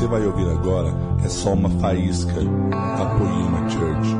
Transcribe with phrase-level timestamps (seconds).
[0.00, 0.88] você vai ouvir agora
[1.22, 4.14] é só uma faísca da Poema Church.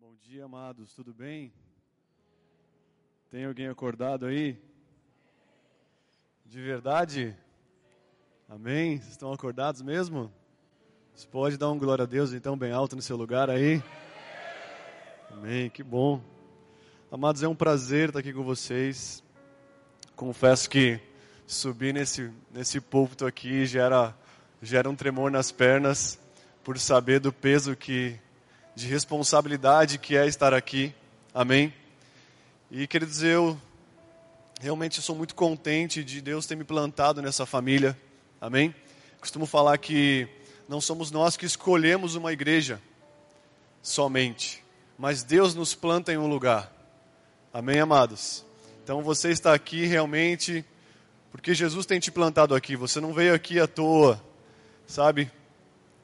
[0.00, 1.52] Bom dia, amados, tudo bem?
[3.30, 4.58] Tem alguém acordado aí?
[6.46, 7.36] De verdade?
[8.48, 8.96] Amém?
[8.96, 10.32] Vocês estão acordados mesmo?
[11.14, 13.82] Você pode dar um glória a Deus então bem alto no seu lugar aí?
[15.30, 16.35] Amém, que bom.
[17.08, 19.22] Amados, é um prazer estar aqui com vocês.
[20.16, 20.98] Confesso que
[21.46, 24.12] subir nesse, nesse púlpito aqui gera,
[24.60, 26.18] gera um tremor nas pernas
[26.64, 28.18] por saber do peso que,
[28.74, 30.92] de responsabilidade que é estar aqui.
[31.32, 31.72] Amém?
[32.72, 33.56] E queridos, eu
[34.60, 37.96] realmente sou muito contente de Deus ter me plantado nessa família.
[38.40, 38.74] Amém?
[39.20, 40.26] Costumo falar que
[40.68, 42.82] não somos nós que escolhemos uma igreja
[43.80, 44.60] somente,
[44.98, 46.75] mas Deus nos planta em um lugar.
[47.58, 48.44] Amém, amados?
[48.84, 50.62] Então você está aqui realmente
[51.32, 52.76] porque Jesus tem te plantado aqui.
[52.76, 54.22] Você não veio aqui à toa,
[54.86, 55.30] sabe?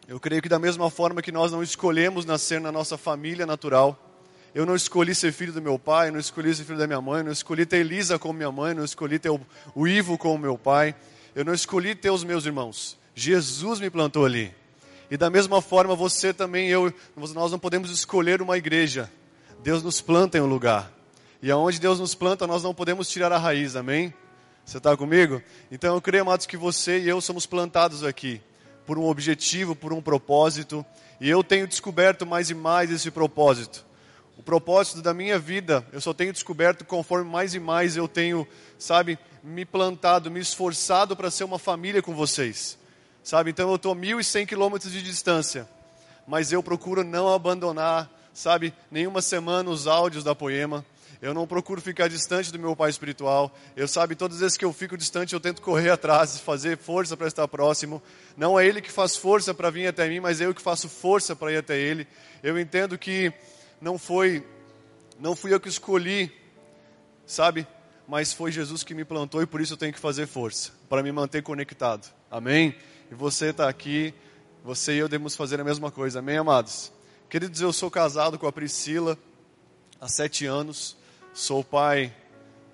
[0.09, 4.17] Eu creio que da mesma forma que nós não escolhemos nascer na nossa família natural,
[4.55, 7.23] eu não escolhi ser filho do meu pai, não escolhi ser filho da minha mãe,
[7.23, 9.29] não escolhi ter Elisa como minha mãe, não escolhi ter
[9.75, 10.95] o, Ivo como meu pai,
[11.35, 12.97] eu não escolhi ter os meus irmãos.
[13.15, 14.55] Jesus me plantou ali.
[15.11, 19.13] E da mesma forma, você também, eu, nós não podemos escolher uma igreja.
[19.63, 21.02] Deus nos planta em um lugar.
[21.43, 24.15] E aonde Deus nos planta, nós não podemos tirar a raiz, amém?
[24.65, 25.43] Você está comigo?
[25.73, 28.41] Então eu creio, amados, que você e eu somos plantados aqui
[28.87, 30.87] por um objetivo, por um propósito.
[31.21, 33.85] E eu tenho descoberto mais e mais esse propósito.
[34.39, 38.47] O propósito da minha vida, eu só tenho descoberto conforme mais e mais eu tenho,
[38.79, 42.79] sabe, me plantado, me esforçado para ser uma família com vocês.
[43.25, 45.69] Sabe, então eu estou 1.100 quilômetros de distância,
[46.27, 50.85] mas eu procuro não abandonar, sabe, nenhuma semana os áudios da Poema.
[51.23, 53.57] Eu não procuro ficar distante do meu pai espiritual.
[53.77, 57.17] Eu sabe, todas as vezes que eu fico distante, eu tento correr atrás, fazer força
[57.17, 58.03] para estar próximo.
[58.37, 61.37] Não é ele que faz força para vir até mim, mas eu que faço força
[61.37, 62.09] para ir até ele.
[62.43, 63.33] Eu entendo que
[63.81, 64.45] não foi
[65.21, 66.33] não fui eu que escolhi,
[67.25, 67.69] sabe?
[68.09, 71.05] Mas foi Jesus que me plantou e por isso eu tenho que fazer força para
[71.05, 72.13] me manter conectado.
[72.29, 72.75] Amém?
[73.09, 74.13] E você está aqui,
[74.65, 76.19] você e eu devemos fazer a mesma coisa.
[76.19, 76.93] Amém, amados?
[77.31, 79.17] Queridos, eu sou casado com a Priscila
[80.01, 81.01] há sete anos.
[81.35, 82.15] Sou pai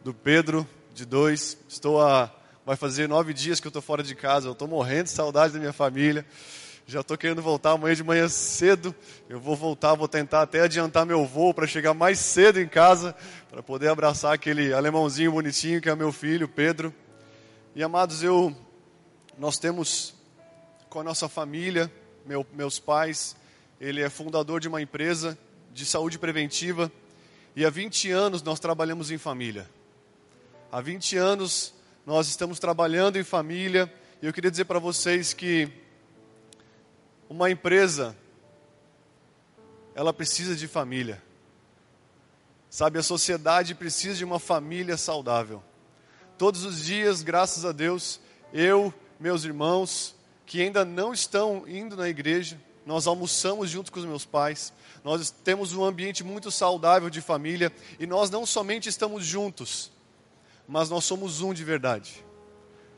[0.02, 1.56] do Pedro, de dois.
[1.68, 2.28] Estou a.
[2.66, 4.48] Vai fazer nove dias que eu estou fora de casa.
[4.48, 6.26] Eu estou morrendo de saudade da minha família.
[6.84, 8.92] Já estou querendo voltar amanhã de manhã cedo.
[9.28, 13.14] Eu vou voltar, vou tentar até adiantar meu voo para chegar mais cedo em casa,
[13.48, 16.92] para poder abraçar aquele alemãozinho bonitinho que é meu filho, Pedro.
[17.76, 18.52] E amados, eu,
[19.38, 20.16] nós temos
[20.88, 21.88] com a nossa família,
[22.26, 23.36] meu, meus pais.
[23.80, 25.38] Ele é fundador de uma empresa
[25.72, 26.90] de saúde preventiva
[27.58, 29.68] e há 20 anos nós trabalhamos em família.
[30.70, 31.74] Há 20 anos
[32.06, 33.92] nós estamos trabalhando em família
[34.22, 35.68] e eu queria dizer para vocês que
[37.28, 38.16] uma empresa
[39.92, 41.20] ela precisa de família.
[42.70, 45.60] Sabe, a sociedade precisa de uma família saudável.
[46.38, 48.20] Todos os dias, graças a Deus,
[48.52, 50.14] eu, meus irmãos,
[50.46, 52.56] que ainda não estão indo na igreja,
[52.88, 54.72] nós almoçamos junto com os meus pais,
[55.04, 59.92] nós temos um ambiente muito saudável de família e nós não somente estamos juntos,
[60.66, 62.24] mas nós somos um de verdade.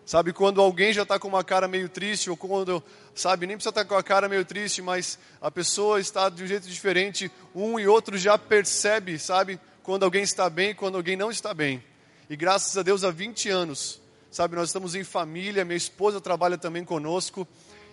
[0.07, 2.81] Sabe, quando alguém já está com uma cara meio triste, ou quando,
[3.17, 6.45] sabe, nem precisa estar tá com a cara meio triste, mas a pessoa está de
[6.45, 10.95] um jeito diferente, um e outro já percebe, sabe, quando alguém está bem e quando
[10.99, 11.83] alguém não está bem.
[12.29, 14.01] E graças a Deus, há 20 anos,
[14.31, 17.47] Sabe, nós estamos em família, minha esposa trabalha também conosco.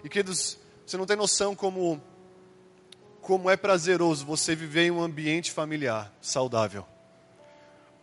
[0.04, 2.02] E queridos, você não tem noção como,
[3.20, 6.86] como é prazeroso você viver em um ambiente familiar saudável.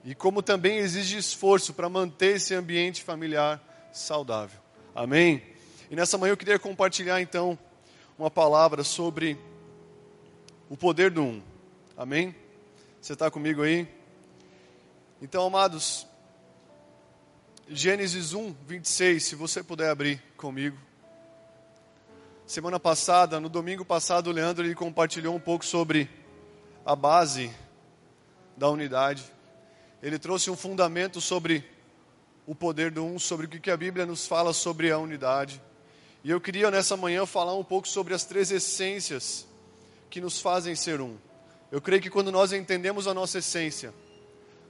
[0.05, 3.59] E como também exige esforço para manter esse ambiente familiar
[3.91, 4.61] saudável.
[4.95, 5.43] Amém?
[5.91, 7.59] E nessa manhã eu queria compartilhar então
[8.19, 9.39] uma palavra sobre
[10.69, 11.43] o poder do um.
[11.97, 12.37] Amém?
[13.01, 13.89] Você está comigo aí?
[15.23, 16.07] Então, amados,
[17.67, 20.77] Gênesis 1, 26, se você puder abrir comigo.
[22.47, 26.11] Semana passada, no domingo passado, o Leandro ele compartilhou um pouco sobre
[26.85, 27.51] a base
[28.55, 29.25] da unidade.
[30.03, 31.65] Ele trouxe um fundamento sobre
[32.47, 35.61] o poder do um, sobre o que a Bíblia nos fala sobre a unidade.
[36.23, 39.47] E eu queria nessa manhã falar um pouco sobre as três essências
[40.11, 41.17] que nos fazem ser um.
[41.73, 43.95] Eu creio que quando nós entendemos a nossa essência,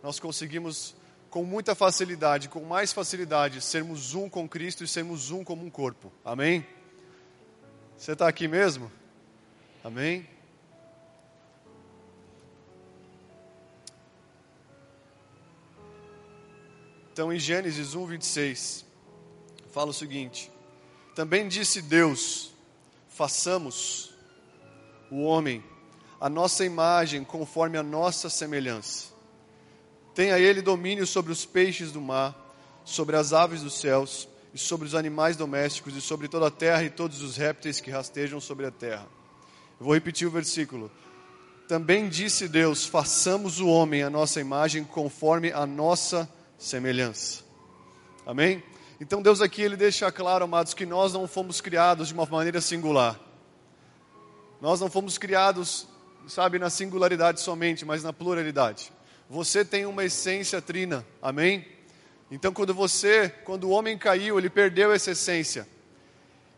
[0.00, 0.94] nós conseguimos
[1.28, 5.70] com muita facilidade, com mais facilidade, sermos um com Cristo e sermos um como um
[5.70, 6.12] corpo.
[6.24, 6.64] Amém?
[7.96, 8.90] Você está aqui mesmo?
[9.82, 10.28] Amém?
[17.12, 18.84] Então, em Gênesis 1, 26,
[19.72, 20.50] fala o seguinte:
[21.14, 22.52] Também disse Deus:
[23.14, 24.12] façamos
[25.10, 25.62] o homem
[26.20, 29.12] a nossa imagem conforme a nossa semelhança.
[30.14, 32.34] Tenha ele domínio sobre os peixes do mar,
[32.84, 36.84] sobre as aves dos céus, e sobre os animais domésticos, e sobre toda a terra
[36.84, 39.06] e todos os répteis que rastejam sobre a terra.
[39.80, 40.90] Eu vou repetir o versículo.
[41.66, 47.42] Também disse Deus: façamos o homem a nossa imagem conforme a nossa semelhança.
[48.24, 48.62] Amém?
[49.00, 52.60] Então Deus aqui ele deixa claro, amados, que nós não fomos criados de uma maneira
[52.60, 53.18] singular.
[54.60, 55.88] Nós não fomos criados,
[56.28, 58.92] sabe, na singularidade somente, mas na pluralidade.
[59.28, 61.04] Você tem uma essência trina.
[61.20, 61.66] Amém?
[62.30, 65.66] Então quando você, quando o homem caiu, ele perdeu essa essência.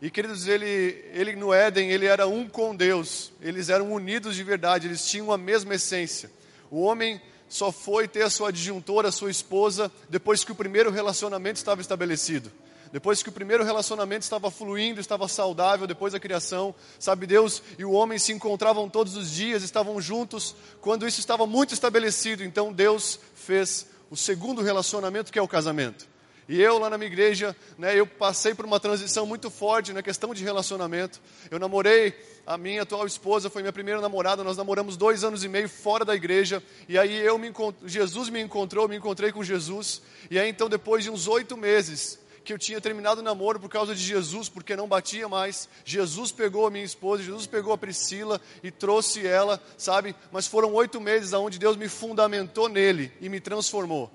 [0.01, 3.31] E queridos, ele, ele no Éden, ele era um com Deus.
[3.41, 6.31] Eles eram unidos de verdade, eles tinham a mesma essência.
[6.69, 7.19] O homem
[7.49, 11.81] só foi ter a sua adjuntora, a sua esposa, depois que o primeiro relacionamento estava
[11.81, 12.51] estabelecido.
[12.91, 17.83] Depois que o primeiro relacionamento estava fluindo, estava saudável, depois da criação, sabe, Deus e
[17.83, 22.71] o homem se encontravam todos os dias, estavam juntos, quando isso estava muito estabelecido, então
[22.71, 26.07] Deus fez o segundo relacionamento, que é o casamento.
[26.49, 30.01] E eu lá na minha igreja, né, eu passei por uma transição muito forte na
[30.01, 31.19] questão de relacionamento.
[31.51, 32.15] Eu namorei
[32.45, 34.45] a minha atual esposa, foi minha primeira namorada.
[34.45, 36.63] Nós namoramos dois anos e meio fora da igreja.
[36.87, 37.51] E aí eu me
[37.85, 40.01] Jesus me encontrou, me encontrei com Jesus.
[40.31, 43.69] E aí então depois de uns oito meses que eu tinha terminado o namoro por
[43.69, 45.67] causa de Jesus, porque não batia mais.
[45.83, 50.15] Jesus pegou a minha esposa, Jesus pegou a Priscila e trouxe ela, sabe?
[50.31, 54.09] Mas foram oito meses onde Deus me fundamentou nele e me transformou.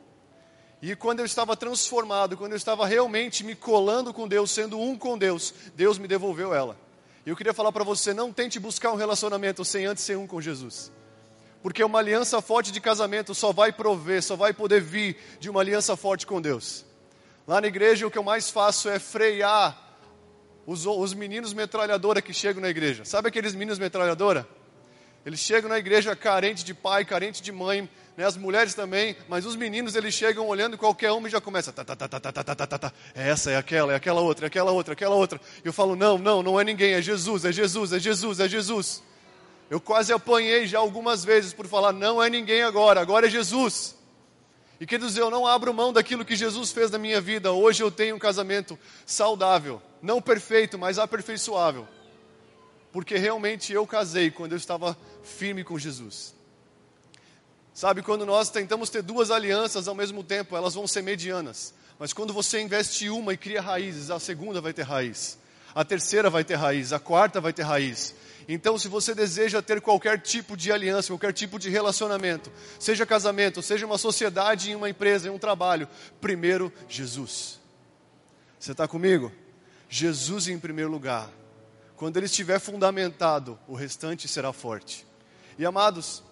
[0.81, 4.97] E quando eu estava transformado, quando eu estava realmente me colando com Deus, sendo um
[4.97, 6.75] com Deus, Deus me devolveu ela.
[7.27, 10.27] E eu queria falar para você: não tente buscar um relacionamento sem antes ser um
[10.27, 10.91] com Jesus.
[11.63, 15.61] Porque uma aliança forte de casamento só vai prover, só vai poder vir de uma
[15.61, 16.91] aliança forte com Deus.
[17.47, 19.77] Lá na igreja, o que eu mais faço é frear
[20.67, 23.05] os, os meninos metralhadora que chegam na igreja.
[23.05, 24.47] Sabe aqueles meninos metralhadora?
[25.27, 29.47] Eles chegam na igreja carente de pai, carente de mãe, né, as mulheres também, mas
[29.47, 32.33] os meninos eles chegam olhando qualquer um e já começa, tá, tá, tá, tá, tá,
[32.33, 32.93] tá, tá, tá, tá.
[33.15, 35.41] É essa, é aquela, é aquela outra, é aquela outra, é aquela outra.
[35.65, 38.49] E eu falo, não, não, não é ninguém, é Jesus, é Jesus, é Jesus, é
[38.49, 39.03] Jesus.
[39.71, 43.97] Eu quase apanhei já algumas vezes por falar, não é ninguém agora, agora é Jesus.
[44.83, 47.53] E queridos, eu não abro mão daquilo que Jesus fez na minha vida.
[47.53, 48.77] Hoje eu tenho um casamento
[49.07, 51.87] saudável, não perfeito, mas aperfeiçoável.
[52.91, 56.35] Porque realmente eu casei quando eu estava firme com Jesus.
[57.73, 61.73] Sabe, quando nós tentamos ter duas alianças ao mesmo tempo, elas vão ser medianas.
[61.97, 65.39] Mas quando você investe uma e cria raízes, a segunda vai ter raiz,
[65.73, 68.17] a terceira vai ter raiz, a quarta vai ter raiz.
[68.55, 73.63] Então, se você deseja ter qualquer tipo de aliança, qualquer tipo de relacionamento, seja casamento,
[73.63, 75.89] seja uma sociedade, em uma empresa, em um trabalho,
[76.21, 77.59] primeiro Jesus.
[78.61, 79.33] Você está comigo?
[79.89, 81.31] Jesus em primeiro lugar.
[81.97, 85.07] Quando ele estiver fundamentado, o restante será forte.
[85.59, 86.23] E amados,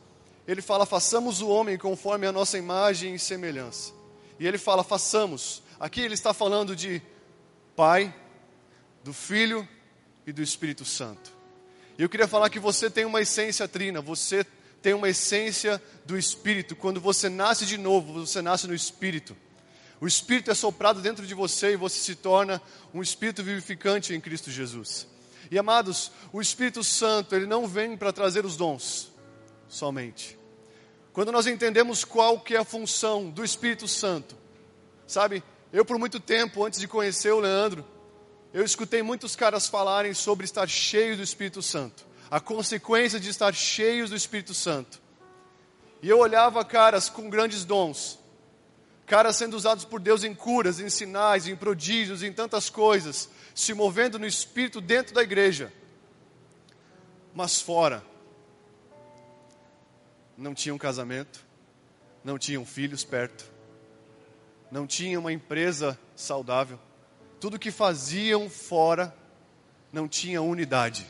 [0.46, 3.94] ele fala: façamos o homem conforme a nossa imagem e semelhança.
[4.38, 5.62] E ele fala: façamos.
[5.80, 7.00] Aqui ele está falando de
[7.74, 8.14] Pai,
[9.02, 9.66] do Filho
[10.26, 11.39] e do Espírito Santo.
[12.00, 14.42] E eu queria falar que você tem uma essência trina, você
[14.80, 16.74] tem uma essência do Espírito.
[16.74, 19.36] Quando você nasce de novo, você nasce no Espírito.
[20.00, 22.62] O Espírito é soprado dentro de você e você se torna
[22.94, 25.06] um Espírito vivificante em Cristo Jesus.
[25.50, 29.12] E amados, o Espírito Santo, ele não vem para trazer os dons
[29.68, 30.38] somente.
[31.12, 34.34] Quando nós entendemos qual que é a função do Espírito Santo,
[35.06, 35.44] sabe?
[35.70, 37.84] Eu por muito tempo, antes de conhecer o Leandro,
[38.52, 43.54] eu escutei muitos caras falarem sobre estar cheios do Espírito Santo, a consequência de estar
[43.54, 45.00] cheios do Espírito Santo.
[46.02, 48.18] E eu olhava caras com grandes dons,
[49.06, 53.72] caras sendo usados por Deus em curas, em sinais, em prodígios, em tantas coisas, se
[53.74, 55.72] movendo no Espírito dentro da igreja,
[57.34, 58.02] mas fora
[60.36, 61.44] não tinham casamento,
[62.24, 63.44] não tinham filhos perto,
[64.70, 66.78] não tinham uma empresa saudável,
[67.40, 69.14] tudo que faziam fora
[69.90, 71.06] não tinha unidade.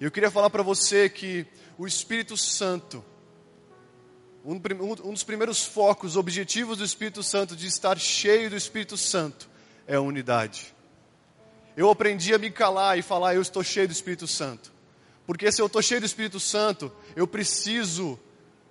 [0.00, 1.46] E eu queria falar para você que
[1.78, 3.04] o Espírito Santo,
[4.44, 4.58] um,
[5.12, 9.48] dos primeiros focos, objetivos do Espírito Santo, de estar cheio do Espírito Santo,
[9.86, 10.74] é a unidade.
[11.76, 14.72] Eu aprendi a me calar e falar, eu estou cheio do Espírito Santo.
[15.26, 18.18] Porque se eu estou cheio do Espírito Santo, eu preciso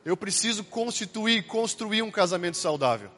[0.03, 3.09] eu preciso constituir, construir um casamento saudável.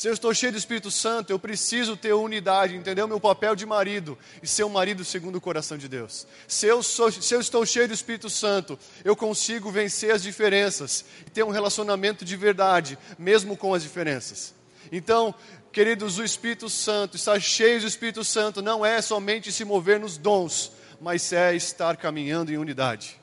[0.00, 3.54] Se eu estou cheio do Espírito Santo, eu preciso ter unidade, entender o meu papel
[3.54, 6.26] de marido e ser um marido segundo o coração de Deus.
[6.48, 11.04] Se eu, sou, se eu estou cheio do Espírito Santo, eu consigo vencer as diferenças
[11.26, 14.54] e ter um relacionamento de verdade, mesmo com as diferenças.
[14.90, 15.34] Então,
[15.70, 20.16] queridos, o Espírito Santo, estar cheio do Espírito Santo não é somente se mover nos
[20.16, 23.20] dons, mas é estar caminhando em unidade.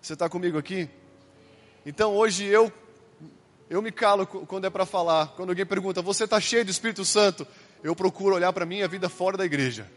[0.00, 0.88] Você está comigo aqui?
[1.84, 2.72] Então hoje eu
[3.68, 5.28] eu me calo quando é para falar.
[5.28, 7.46] Quando alguém pergunta, você está cheio do Espírito Santo?
[7.82, 9.90] Eu procuro olhar para a minha vida fora da igreja.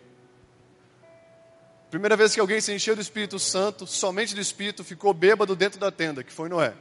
[1.90, 5.80] Primeira vez que alguém se encheu do Espírito Santo, somente do Espírito, ficou bêbado dentro
[5.80, 6.74] da tenda, que foi Noé.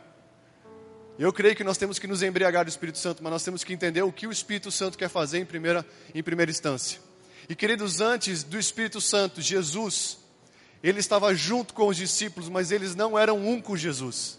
[1.18, 3.72] Eu creio que nós temos que nos embriagar do Espírito Santo, mas nós temos que
[3.72, 7.00] entender o que o Espírito Santo quer fazer em primeira, em primeira instância.
[7.48, 10.18] E queridos, antes do Espírito Santo, Jesus,
[10.82, 14.38] ele estava junto com os discípulos, mas eles não eram um com Jesus.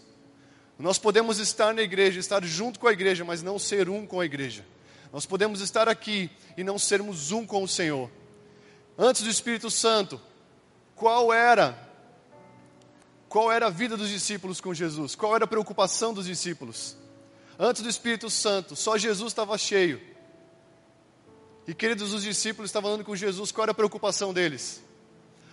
[0.78, 4.20] Nós podemos estar na igreja, estar junto com a igreja, mas não ser um com
[4.20, 4.64] a igreja.
[5.12, 8.10] Nós podemos estar aqui e não sermos um com o Senhor.
[8.96, 10.20] Antes do Espírito Santo,
[10.94, 11.88] qual era
[13.28, 15.14] qual era a vida dos discípulos com Jesus?
[15.14, 16.96] Qual era a preocupação dos discípulos?
[17.58, 20.00] Antes do Espírito Santo, só Jesus estava cheio.
[21.66, 24.82] E queridos, os discípulos estavam andando com Jesus, qual era a preocupação deles?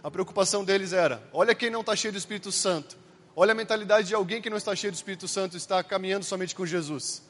[0.02, 2.96] A preocupação deles era: olha quem não está cheio do Espírito Santo.
[3.36, 6.56] Olha a mentalidade de alguém que não está cheio do Espírito Santo, está caminhando somente
[6.56, 7.22] com Jesus.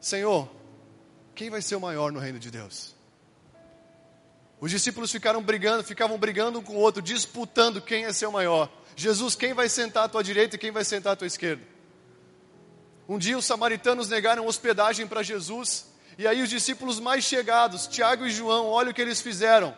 [0.00, 0.48] Senhor,
[1.34, 2.94] quem vai ser o maior no reino de Deus?
[4.60, 8.32] Os discípulos ficaram brigando, ficavam brigando um com o outro, disputando quem é ser o
[8.32, 8.70] maior.
[8.94, 11.62] Jesus, quem vai sentar à tua direita e quem vai sentar à tua esquerda?
[13.08, 18.24] Um dia os samaritanos negaram hospedagem para Jesus, e aí os discípulos mais chegados, Tiago
[18.24, 19.76] e João, olha o que eles fizeram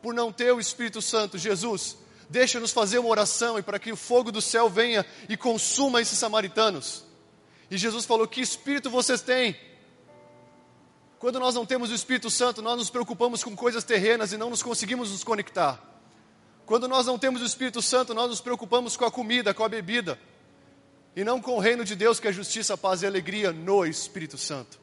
[0.00, 1.36] por não ter o Espírito Santo.
[1.36, 1.98] Jesus,
[2.28, 6.18] deixa-nos fazer uma oração e para que o fogo do céu venha e consuma esses
[6.18, 7.04] samaritanos.
[7.70, 9.56] E Jesus falou: Que espírito vocês têm?
[11.18, 14.50] Quando nós não temos o Espírito Santo, nós nos preocupamos com coisas terrenas e não
[14.50, 15.82] nos conseguimos nos conectar.
[16.66, 19.68] Quando nós não temos o Espírito Santo, nós nos preocupamos com a comida, com a
[19.68, 20.18] bebida,
[21.14, 24.36] e não com o reino de Deus, que é justiça, paz e alegria no Espírito
[24.36, 24.78] Santo.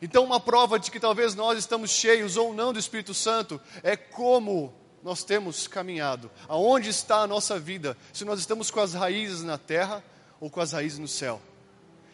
[0.00, 3.96] Então, uma prova de que talvez nós estamos cheios ou não do Espírito Santo é
[3.96, 9.42] como nós temos caminhado, aonde está a nossa vida, se nós estamos com as raízes
[9.42, 10.02] na terra
[10.40, 11.40] ou com as raízes no céu.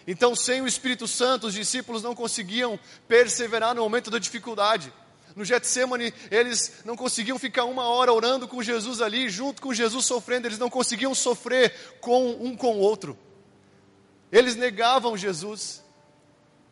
[0.06, 4.92] Então, sem o Espírito Santo, os discípulos não conseguiam perseverar no momento da dificuldade.
[5.34, 10.06] No Getsemane, eles não conseguiam ficar uma hora orando com Jesus ali, junto com Jesus
[10.06, 13.18] sofrendo, eles não conseguiam sofrer com um com o outro.
[14.30, 15.83] Eles negavam Jesus,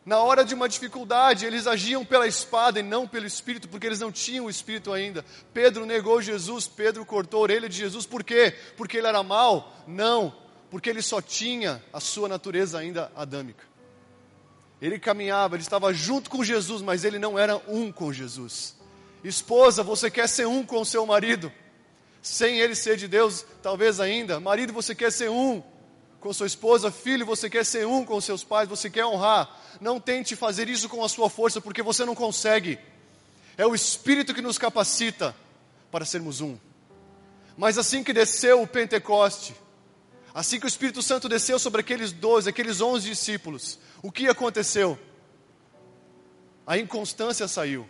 [0.05, 4.01] na hora de uma dificuldade, eles agiam pela espada e não pelo Espírito, porque eles
[4.01, 5.25] não tinham o Espírito ainda.
[5.55, 8.53] Pedro negou Jesus, Pedro cortou a orelha de Jesus, por quê?
[8.77, 9.73] Porque ele era mau?
[9.87, 10.35] Não,
[10.71, 13.65] porque ele só tinha a sua natureza ainda adâmica.
[14.81, 18.75] Ele caminhava, ele estava junto com Jesus, mas ele não era um com Jesus.
[19.23, 21.53] Esposa, você quer ser um com o seu marido?
[22.21, 24.41] Sem ele ser de Deus, talvez ainda.
[24.41, 25.63] Marido, você quer ser um
[26.23, 29.61] com sua esposa, filho, você quer ser um com seus pais, você quer honrar.
[29.81, 32.79] Não tente fazer isso com a sua força, porque você não consegue.
[33.59, 35.35] É o Espírito que nos capacita
[35.91, 36.57] para sermos um.
[37.57, 39.52] Mas assim que desceu o Pentecoste,
[40.33, 44.97] assim que o Espírito Santo desceu sobre aqueles doze, aqueles onze discípulos, o que aconteceu?
[46.64, 47.87] A inconstância saiu,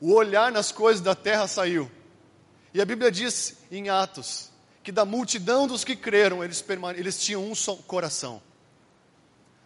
[0.00, 1.88] o olhar nas coisas da terra saiu.
[2.74, 4.47] E a Bíblia diz em Atos
[4.88, 6.64] que da multidão dos que creram, eles,
[6.96, 8.40] eles tinham um só coração.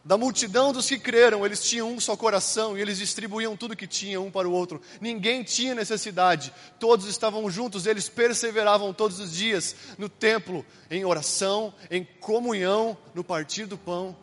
[0.04, 3.86] Da multidão dos que creram, eles tinham um só coração e eles distribuíam tudo que
[3.86, 4.82] tinham um para o outro.
[5.00, 11.72] Ninguém tinha necessidade, todos estavam juntos, eles perseveravam todos os dias no templo, em oração,
[11.88, 14.16] em comunhão, no partir do pão.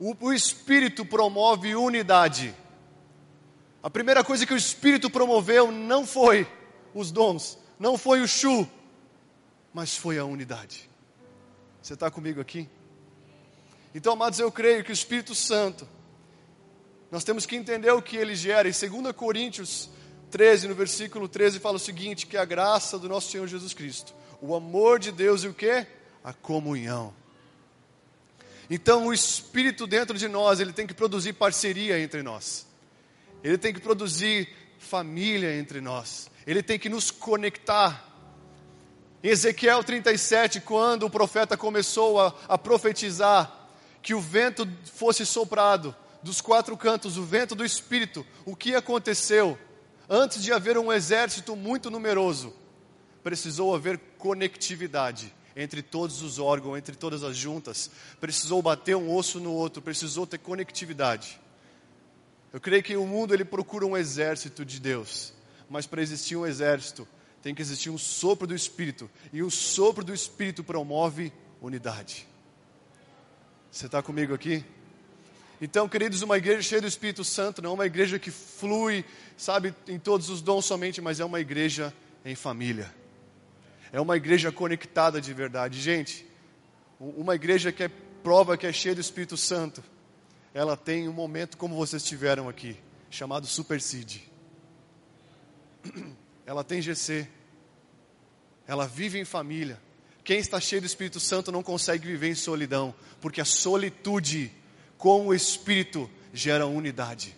[0.00, 2.54] O, o Espírito promove unidade.
[3.82, 6.50] A primeira coisa que o Espírito promoveu não foi
[6.94, 8.66] os dons, não foi o chu,
[9.78, 10.90] mas foi a unidade.
[11.80, 12.68] Você está comigo aqui?
[13.94, 15.88] Então, amados, eu creio que o Espírito Santo,
[17.12, 18.68] nós temos que entender o que ele gera.
[18.68, 19.88] Em 2 Coríntios
[20.32, 24.12] 13, no versículo 13, fala o seguinte: que a graça do nosso Senhor Jesus Cristo,
[24.42, 25.86] o amor de Deus e o que?
[26.24, 27.14] A comunhão.
[28.68, 32.66] Então, o Espírito dentro de nós, ele tem que produzir parceria entre nós,
[33.44, 38.07] ele tem que produzir família entre nós, ele tem que nos conectar
[39.22, 43.68] em Ezequiel 37, quando o profeta começou a, a profetizar
[44.00, 49.58] que o vento fosse soprado dos quatro cantos, o vento do Espírito, o que aconteceu?
[50.08, 52.54] Antes de haver um exército muito numeroso,
[53.22, 59.40] precisou haver conectividade entre todos os órgãos, entre todas as juntas, precisou bater um osso
[59.40, 61.40] no outro, precisou ter conectividade.
[62.52, 65.34] Eu creio que o mundo ele procura um exército de Deus,
[65.68, 67.06] mas para existir um exército
[67.48, 72.28] tem que existir um sopro do Espírito, e o sopro do Espírito promove unidade.
[73.72, 74.62] Você está comigo aqui?
[75.58, 79.02] Então, queridos, uma igreja cheia do Espírito Santo não é uma igreja que flui,
[79.34, 81.90] sabe, em todos os dons somente, mas é uma igreja
[82.22, 82.94] em família.
[83.90, 85.80] É uma igreja conectada de verdade.
[85.80, 86.26] Gente,
[87.00, 87.90] uma igreja que é
[88.22, 89.82] prova que é cheia do Espírito Santo,
[90.52, 92.76] ela tem um momento como vocês tiveram aqui,
[93.08, 94.30] chamado Superseed.
[96.48, 97.28] Ela tem GC.
[98.68, 99.80] Ela vive em família.
[100.22, 104.52] Quem está cheio do Espírito Santo não consegue viver em solidão, porque a solitude
[104.98, 107.34] com o Espírito gera unidade.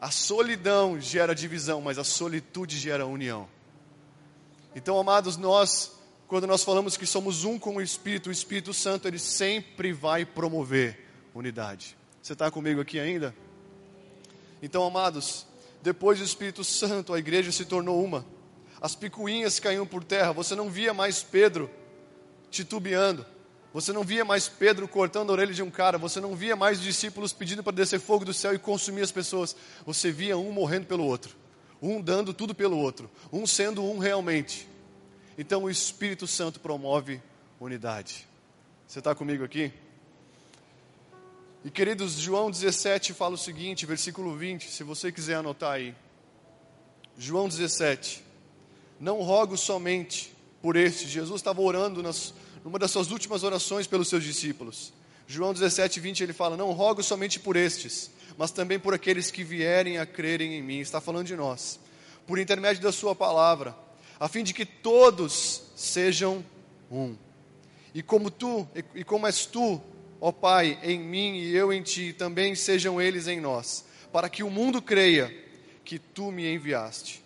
[0.00, 3.46] A solidão gera divisão, mas a solitude gera união.
[4.74, 5.92] Então, amados, nós,
[6.26, 10.24] quando nós falamos que somos um com o Espírito, o Espírito Santo, ele sempre vai
[10.24, 11.96] promover unidade.
[12.22, 13.34] Você está comigo aqui ainda?
[14.62, 15.46] Então, amados,
[15.82, 18.24] depois do Espírito Santo, a igreja se tornou uma.
[18.82, 21.70] As picuinhas caíam por terra, você não via mais Pedro
[22.50, 23.24] titubeando.
[23.72, 26.80] Você não via mais Pedro cortando a orelha de um cara, você não via mais
[26.80, 29.54] discípulos pedindo para descer fogo do céu e consumir as pessoas.
[29.86, 31.36] Você via um morrendo pelo outro,
[31.80, 34.68] um dando tudo pelo outro, um sendo um realmente.
[35.38, 37.22] Então o Espírito Santo promove
[37.60, 38.26] unidade.
[38.86, 39.72] Você está comigo aqui?
[41.64, 45.94] E queridos, João 17 fala o seguinte, versículo 20, se você quiser anotar aí.
[47.16, 48.31] João 17.
[49.02, 50.32] Não rogo somente
[50.62, 51.08] por este.
[51.08, 52.32] Jesus estava orando nas,
[52.64, 54.92] numa das suas últimas orações pelos seus discípulos.
[55.26, 59.42] João 17, 20, ele fala: Não rogo somente por estes, mas também por aqueles que
[59.42, 60.78] vierem a crerem em mim.
[60.78, 61.80] Está falando de nós,
[62.28, 63.74] por intermédio da Sua palavra,
[64.20, 66.44] a fim de que todos sejam
[66.88, 67.16] um.
[67.92, 69.82] E como tu, e como és tu,
[70.20, 74.44] ó Pai, em mim e eu em ti, também sejam eles em nós, para que
[74.44, 75.36] o mundo creia
[75.84, 77.21] que tu me enviaste.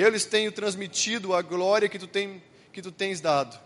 [0.00, 2.40] Eu lhes tenho transmitido a glória que tu, tem,
[2.72, 3.58] que tu tens dado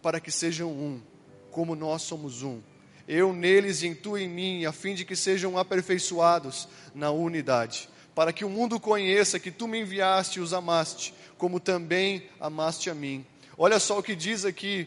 [0.00, 1.02] para que sejam um,
[1.50, 2.60] como nós somos um.
[3.08, 7.88] Eu neles e em tu em mim, a fim de que sejam aperfeiçoados na unidade,
[8.14, 12.88] para que o mundo conheça que tu me enviaste e os amaste, como também amaste
[12.88, 13.26] a mim.
[13.58, 14.86] Olha só o que diz aqui,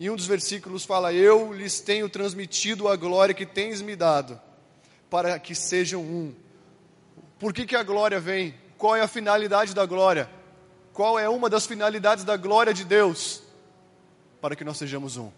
[0.00, 4.40] em um dos versículos fala: Eu lhes tenho transmitido a glória que tens me dado,
[5.08, 6.34] para que sejam um.
[7.38, 8.65] Por que, que a glória vem?
[8.78, 10.28] Qual é a finalidade da glória?
[10.92, 13.46] Qual é uma das finalidades da glória de Deus?
[14.40, 15.30] para que nós sejamos um.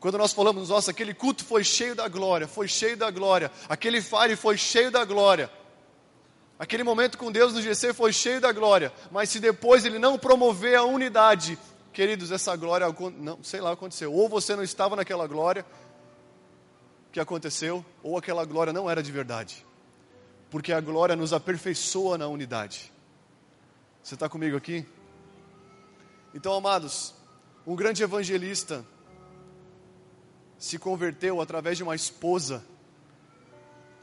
[0.00, 4.00] Quando nós falamos, nossa, aquele culto foi cheio da glória, foi cheio da glória, aquele
[4.00, 5.50] fire foi cheio da glória,
[6.58, 10.18] aquele momento com Deus no GC foi cheio da glória, mas se depois ele não
[10.18, 11.58] promover a unidade,
[11.92, 12.86] queridos, essa glória,
[13.18, 14.12] não, sei lá, aconteceu.
[14.12, 15.64] Ou você não estava naquela glória
[17.12, 19.64] que aconteceu, ou aquela glória não era de verdade,
[20.52, 22.92] porque a glória nos aperfeiçoa na unidade.
[24.02, 24.84] Você está comigo aqui?
[26.34, 27.14] Então, amados,
[27.66, 28.84] um grande evangelista
[30.58, 32.62] se converteu através de uma esposa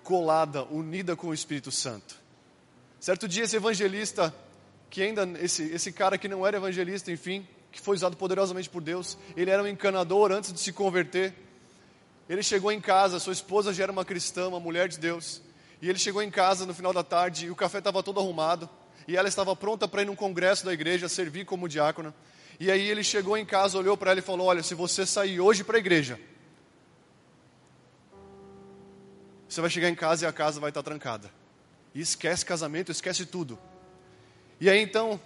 [0.03, 2.15] colada, unida com o Espírito Santo.
[2.99, 4.33] Certo dia, esse evangelista,
[4.89, 8.81] que ainda, esse, esse cara que não era evangelista, enfim, que foi usado poderosamente por
[8.81, 11.31] Deus, ele era um encanador antes de se converter.
[12.27, 15.43] Ele chegou em casa, sua esposa já era uma cristã, uma mulher de Deus,
[15.81, 18.69] e ele chegou em casa no final da tarde e o café estava todo arrumado,
[19.07, 22.13] e ela estava pronta para ir num congresso da igreja, servir como diácona.
[22.59, 25.39] E aí ele chegou em casa, olhou para ela e falou: Olha, se você sair
[25.39, 26.19] hoje para a igreja,
[29.47, 31.31] você vai chegar em casa e a casa vai estar trancada.
[31.95, 33.57] E esquece casamento, esquece tudo.
[34.59, 35.19] E aí então,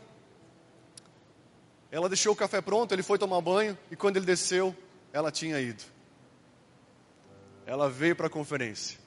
[1.92, 4.76] ela deixou o café pronto, ele foi tomar banho, e quando ele desceu,
[5.12, 5.84] ela tinha ido.
[7.66, 9.03] Ela veio para a conferência.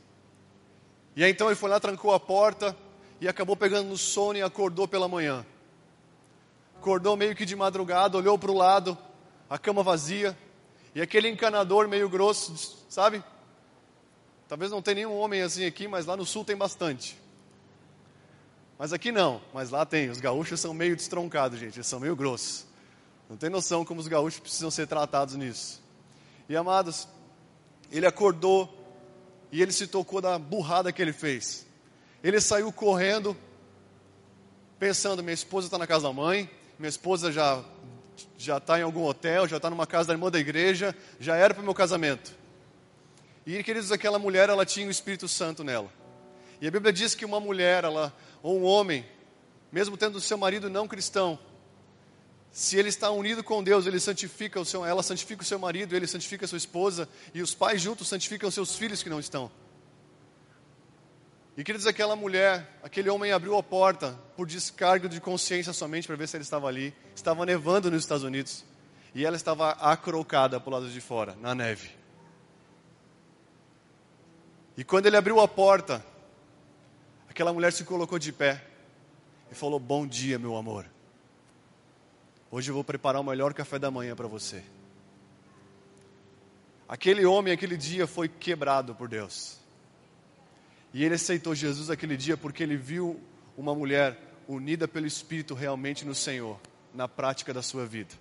[1.17, 2.77] E aí então ele foi lá, trancou a porta,
[3.21, 5.45] e acabou pegando no sono e acordou pela manhã
[6.87, 8.97] acordou meio que de madrugada, olhou para o lado,
[9.51, 10.39] a cama vazia,
[10.95, 13.25] e aquele encanador meio grosso, sabe?
[14.49, 17.19] Talvez não tenha nenhum homem assim aqui, mas lá no sul tem bastante.
[18.79, 20.11] Mas aqui não, mas lá tem.
[20.11, 22.65] Os gaúchos são meio destroncados, gente, eles são meio grossos.
[23.29, 25.83] Não tem noção como os gaúchos precisam ser tratados nisso.
[26.49, 27.09] E amados,
[27.91, 28.73] ele acordou
[29.51, 31.67] e ele se tocou da burrada que ele fez.
[32.23, 33.37] Ele saiu correndo,
[34.79, 37.63] pensando: minha esposa está na casa da mãe, minha esposa já
[38.39, 41.53] já está em algum hotel, já está numa casa da irmã da igreja, já era
[41.53, 42.35] para o meu casamento.
[43.47, 45.91] E queridos, aquela mulher, ela tinha o Espírito Santo nela.
[46.61, 49.05] E a Bíblia diz que uma mulher, ela, ou um homem,
[49.71, 51.39] mesmo tendo seu marido não cristão,
[52.57, 55.95] se ele está unido com Deus, ele santifica o seu, ela santifica o seu marido,
[55.95, 59.51] ele santifica a sua esposa, e os pais juntos santificam seus filhos que não estão.
[61.55, 66.17] E queridos, aquela mulher, aquele homem abriu a porta por descargo de consciência somente para
[66.17, 66.95] ver se ele estava ali.
[67.15, 68.65] Estava nevando nos Estados Unidos
[69.15, 71.91] e ela estava acrocada para o lado de fora, na neve.
[74.79, 76.03] E quando ele abriu a porta,
[77.29, 78.65] aquela mulher se colocou de pé
[79.53, 80.96] e falou: Bom dia, meu amor.
[82.57, 84.63] Hoje eu vou preparar o melhor café da manhã para você.
[86.89, 89.59] Aquele homem, aquele dia, foi quebrado por Deus.
[90.95, 93.21] E ele aceitou Jesus aquele dia porque ele viu
[93.59, 96.59] uma mulher unida pelo Espírito realmente no Senhor,
[96.95, 98.15] na prática da sua vida.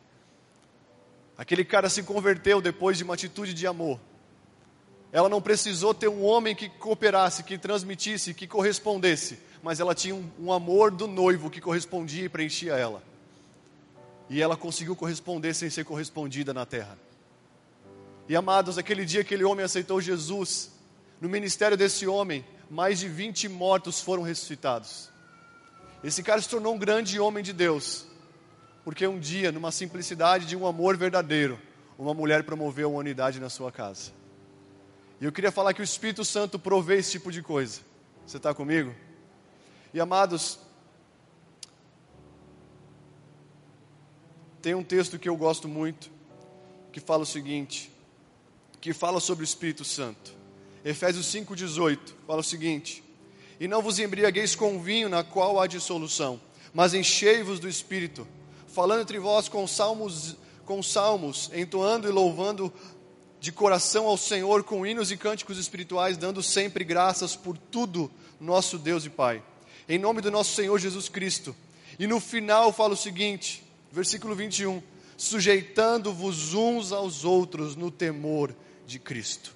[1.38, 4.02] Aquele cara se converteu depois de uma atitude de amor.
[5.14, 10.14] Ela não precisou ter um homem que cooperasse, que transmitisse, que correspondesse, mas ela tinha
[10.14, 13.15] um, um amor do noivo que correspondia e preenchia ela.
[14.30, 16.98] E ela conseguiu corresponder sem ser correspondida na terra.
[18.28, 20.72] E amados, aquele dia aquele homem aceitou Jesus,
[21.22, 25.10] no ministério desse homem, mais de 20 mortos foram ressuscitados.
[26.04, 28.06] Esse cara se tornou um grande homem de Deus,
[28.84, 31.60] porque um dia, numa simplicidade de um amor verdadeiro,
[31.98, 34.12] uma mulher promoveu uma unidade na sua casa.
[35.20, 37.82] E eu queria falar que o Espírito Santo provê esse tipo de coisa.
[38.26, 38.94] Você está comigo?
[39.94, 40.60] E amados,
[44.66, 46.10] tem um texto que eu gosto muito,
[46.92, 47.92] que fala o seguinte:
[48.82, 50.34] que fala sobre o Espírito Santo.
[50.84, 53.04] Efésios 5,18 fala o seguinte:
[53.60, 56.42] E não vos embriagueis com vinho, na qual há dissolução,
[56.74, 58.28] mas enchei-vos do Espírito,
[58.68, 62.74] falando entre vós com salmos, com salmos, entoando e louvando
[63.40, 68.10] de coração ao Senhor com hinos e cânticos espirituais, dando sempre graças por tudo,
[68.42, 69.44] nosso Deus e Pai.
[69.88, 71.56] Em nome do nosso Senhor Jesus Cristo.
[72.00, 73.64] E no final fala o seguinte,
[73.96, 74.84] versículo 21,
[75.16, 78.54] sujeitando-vos uns aos outros no temor
[78.86, 79.56] de Cristo.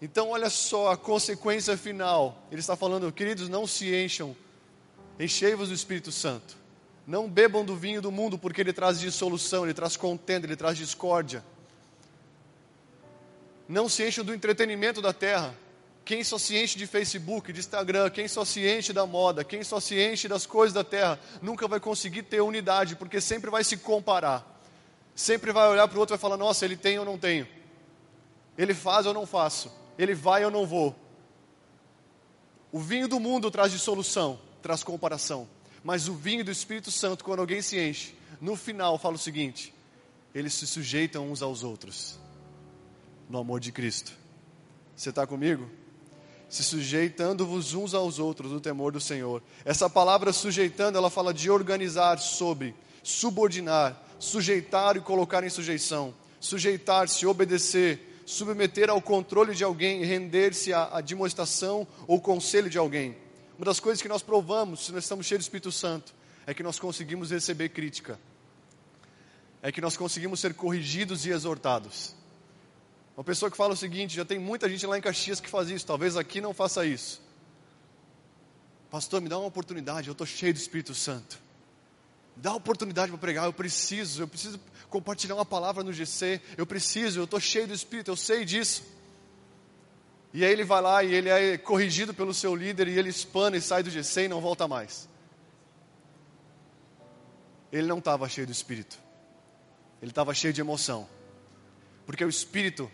[0.00, 2.42] Então, olha só a consequência final.
[2.50, 4.34] Ele está falando, queridos, não se encham,
[5.20, 6.56] enchei-vos do Espírito Santo.
[7.06, 10.78] Não bebam do vinho do mundo, porque ele traz dissolução, ele traz contenda, ele traz
[10.78, 11.44] discórdia.
[13.68, 15.54] Não se encham do entretenimento da terra.
[16.04, 19.64] Quem só se enche de Facebook, de Instagram, quem só se enche da moda, quem
[19.64, 23.64] só se enche das coisas da terra, nunca vai conseguir ter unidade, porque sempre vai
[23.64, 24.54] se comparar
[25.14, 27.46] sempre vai olhar para o outro e vai falar: Nossa, ele tem ou não tenho?
[28.56, 29.70] Ele faz ou não faço?
[29.98, 30.94] Ele vai ou não vou?
[32.72, 35.48] O vinho do mundo traz dissolução, traz comparação.
[35.82, 39.72] Mas o vinho do Espírito Santo, quando alguém se enche, no final fala o seguinte:
[40.34, 42.18] eles se sujeitam uns aos outros,
[43.28, 44.12] no amor de Cristo.
[44.96, 45.68] Você está comigo?
[46.48, 49.42] Se sujeitando-vos uns aos outros no temor do Senhor.
[49.64, 57.26] Essa palavra sujeitando, ela fala de organizar sobre, subordinar, sujeitar e colocar em sujeição, sujeitar-se,
[57.26, 63.16] obedecer, submeter ao controle de alguém, render-se à, à demonstração ou conselho de alguém.
[63.58, 66.14] Uma das coisas que nós provamos, se nós estamos cheios do Espírito Santo,
[66.46, 68.18] é que nós conseguimos receber crítica,
[69.62, 72.14] é que nós conseguimos ser corrigidos e exortados.
[73.16, 75.70] Uma pessoa que fala o seguinte: já tem muita gente lá em Caxias que faz
[75.70, 77.22] isso, talvez aqui não faça isso.
[78.90, 81.38] Pastor, me dá uma oportunidade, eu estou cheio do Espírito Santo.
[82.36, 87.20] Dá oportunidade para pregar, eu preciso, eu preciso compartilhar uma palavra no GC, eu preciso,
[87.20, 88.82] eu estou cheio do Espírito, eu sei disso.
[90.32, 93.56] E aí ele vai lá e ele é corrigido pelo seu líder e ele espana
[93.56, 95.08] e sai do GC e não volta mais.
[97.70, 98.98] Ele não estava cheio do Espírito,
[100.02, 101.08] ele estava cheio de emoção.
[102.04, 102.90] Porque o Espírito,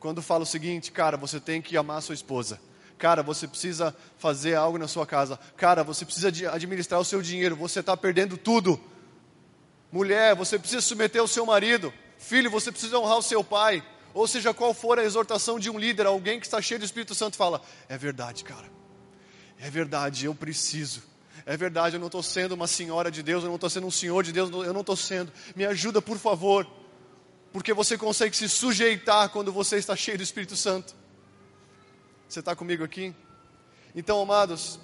[0.00, 2.58] quando fala o seguinte, cara, você tem que amar sua esposa,
[3.00, 5.40] Cara, você precisa fazer algo na sua casa.
[5.56, 7.56] Cara, você precisa administrar o seu dinheiro.
[7.56, 8.78] Você está perdendo tudo.
[9.90, 11.90] Mulher, você precisa submeter o seu marido.
[12.18, 13.82] Filho, você precisa honrar o seu pai.
[14.12, 17.14] Ou seja, qual for a exortação de um líder, alguém que está cheio do Espírito
[17.14, 18.70] Santo fala: É verdade, cara.
[19.58, 21.02] É verdade, eu preciso.
[21.46, 23.90] É verdade, eu não estou sendo uma senhora de Deus, eu não estou sendo um
[23.90, 25.32] senhor de Deus, eu não estou sendo.
[25.56, 26.66] Me ajuda, por favor.
[27.52, 30.94] Porque você consegue se sujeitar quando você está cheio do Espírito Santo.
[32.28, 33.14] Você está comigo aqui?
[33.94, 34.78] Então, amados,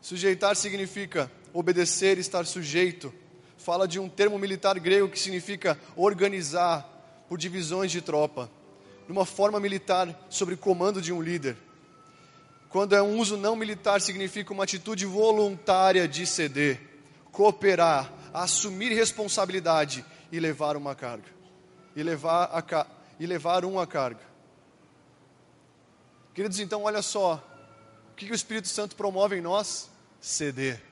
[0.00, 3.12] sujeitar significa obedecer, estar sujeito.
[3.58, 8.48] Fala de um termo militar grego que significa organizar por divisões de tropa,
[9.08, 11.56] numa forma militar sobre comando de um líder.
[12.68, 16.80] Quando é um uso não militar, significa uma atitude voluntária de ceder,
[17.32, 21.28] cooperar, assumir responsabilidade e levar uma carga.
[21.94, 22.86] E levar, a,
[23.18, 24.20] e levar uma carga.
[26.34, 27.42] Queridos, então olha só,
[28.12, 29.90] o que, que o Espírito Santo promove em nós?
[30.20, 30.82] Ceder.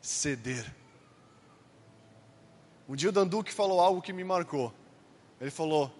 [0.00, 0.74] Ceder.
[2.88, 4.72] Um dia o Danduque falou algo que me marcou.
[5.38, 5.94] Ele falou,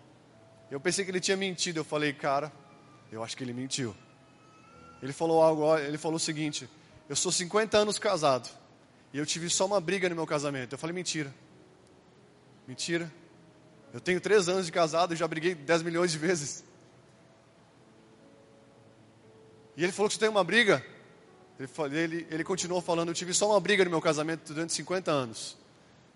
[0.70, 1.80] eu pensei que ele tinha mentido.
[1.80, 2.50] Eu falei, cara,
[3.10, 3.94] eu acho que ele mentiu.
[5.02, 6.68] Ele falou algo, ele falou o seguinte:
[7.08, 8.61] eu sou 50 anos casado
[9.12, 10.72] e eu tive só uma briga no meu casamento.
[10.72, 11.32] Eu falei, mentira.
[12.66, 13.12] Mentira.
[13.92, 16.64] Eu tenho três anos de casado e já briguei 10 milhões de vezes.
[19.76, 20.84] E ele falou que você tem uma briga.
[21.58, 25.10] Ele, ele, ele continuou falando: Eu tive só uma briga no meu casamento durante 50
[25.10, 25.58] anos.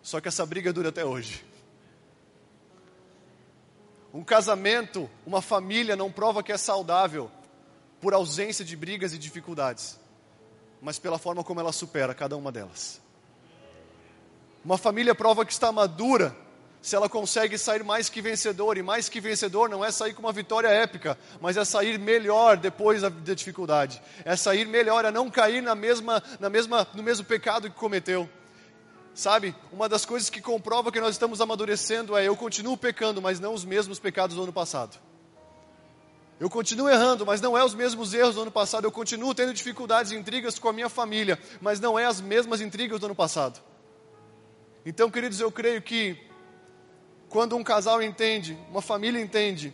[0.02, 1.44] Só que essa briga dura até hoje.
[4.14, 7.30] Um casamento, uma família não prova que é saudável
[8.00, 9.98] por ausência de brigas e dificuldades,
[10.86, 13.00] mas pela forma como ela supera cada uma delas.
[14.64, 16.32] Uma família prova que está madura
[16.80, 20.20] se ela consegue sair mais que vencedor, e mais que vencedor não é sair com
[20.20, 25.10] uma vitória épica, mas é sair melhor depois da, da dificuldade, é sair melhor, é
[25.10, 28.30] não cair na mesma, na mesma, no mesmo pecado que cometeu.
[29.12, 33.40] Sabe, uma das coisas que comprova que nós estamos amadurecendo é eu continuo pecando, mas
[33.40, 34.96] não os mesmos pecados do ano passado.
[36.38, 38.84] Eu continuo errando, mas não é os mesmos erros do ano passado.
[38.84, 42.60] Eu continuo tendo dificuldades e intrigas com a minha família, mas não é as mesmas
[42.60, 43.60] intrigas do ano passado.
[44.84, 46.18] Então, queridos, eu creio que
[47.28, 49.72] quando um casal entende, uma família entende,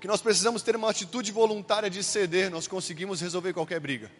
[0.00, 4.10] que nós precisamos ter uma atitude voluntária de ceder, nós conseguimos resolver qualquer briga.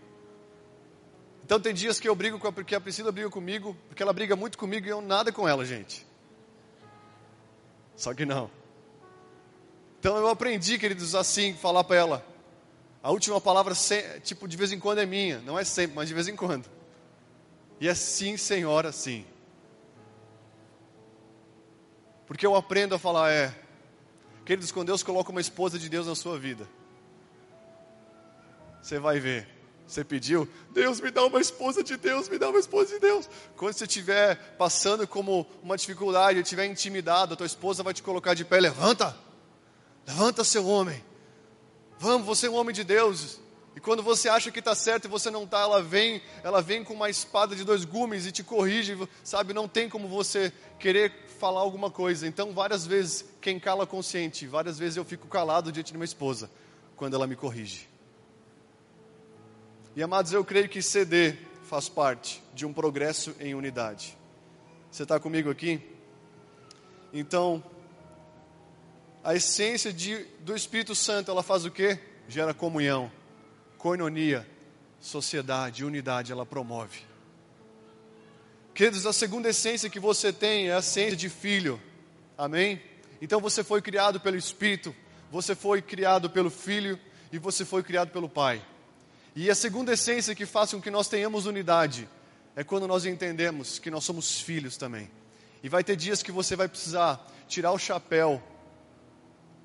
[1.45, 4.13] Então tem dias que eu brigo com a, porque a Priscila briga comigo, porque ela
[4.13, 6.07] briga muito comigo e eu nada com ela, gente.
[7.97, 8.51] Só que não.
[9.99, 12.27] Então eu aprendi, queridos, assim, falar para ela.
[13.03, 13.75] A última palavra,
[14.23, 15.41] tipo, de vez em quando é minha.
[15.41, 16.67] Não é sempre, mas de vez em quando.
[17.81, 19.25] E é sim, senhora, sim.
[22.27, 23.55] Porque eu aprendo a falar, é.
[24.45, 26.69] Queridos, quando Deus coloca uma esposa de Deus na sua vida,
[28.81, 29.49] você vai ver.
[29.87, 33.29] Você pediu, Deus me dá uma esposa de Deus, me dá uma esposa de Deus.
[33.57, 38.35] Quando você estiver passando como uma dificuldade, estiver intimidado, a tua esposa vai te colocar
[38.35, 39.17] de pé, levanta,
[40.09, 41.05] levanta seu homem.
[41.99, 43.39] Vamos, você é um homem de Deus.
[43.77, 46.83] E quando você acha que está certo e você não está, ela vem, ela vem
[46.83, 49.53] com uma espada de dois gumes e te corrige, sabe?
[49.53, 52.27] Não tem como você querer falar alguma coisa.
[52.27, 56.51] Então, várias vezes, quem cala consciente, várias vezes eu fico calado diante de minha esposa,
[56.97, 57.87] quando ela me corrige.
[59.95, 64.17] E amados, eu creio que ceder faz parte de um progresso em unidade.
[64.91, 65.81] Você está comigo aqui?
[67.13, 67.63] Então,
[69.29, 72.01] a essência de, do Espírito Santo, ela faz o quê?
[72.27, 73.13] Gera comunhão,
[73.77, 74.49] coinonia,
[74.99, 77.01] sociedade, unidade, ela promove.
[78.73, 81.79] Queridos, a segunda essência que você tem é a essência de filho.
[82.39, 82.81] Amém?
[83.21, 84.97] Então você foi criado pelo Espírito,
[85.31, 86.99] você foi criado pelo Filho
[87.31, 88.65] e você foi criado pelo Pai.
[89.37, 92.09] E a segunda essência que faz com que nós tenhamos unidade
[92.57, 95.11] é quando nós entendemos que nós somos filhos também.
[95.63, 98.43] E vai ter dias que você vai precisar tirar o chapéu,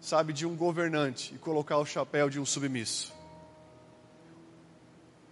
[0.04, 3.14] sabe, de um governante e colocar o chapéu de um submisso.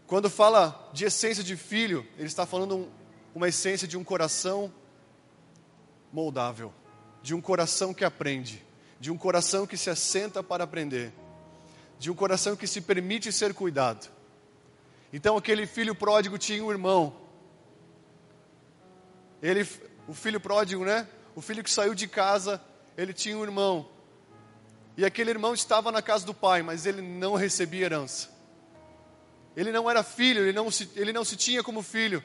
[0.07, 2.89] Quando fala de essência de filho, ele está falando
[3.35, 4.73] uma essência de um coração
[6.11, 6.73] moldável,
[7.21, 8.65] de um coração que aprende,
[8.97, 11.11] de um coração que se assenta para aprender,
[11.99, 14.09] de um coração que se permite ser cuidado.
[15.11, 17.13] Então aquele filho pródigo tinha um irmão.
[19.41, 19.67] Ele,
[20.07, 21.05] o filho pródigo, né?
[21.35, 22.61] O filho que saiu de casa,
[22.97, 23.99] ele tinha um irmão.
[24.97, 28.29] E aquele irmão estava na casa do pai, mas ele não recebia herança.
[29.55, 32.23] Ele não era filho, ele não se, ele não se tinha como filho.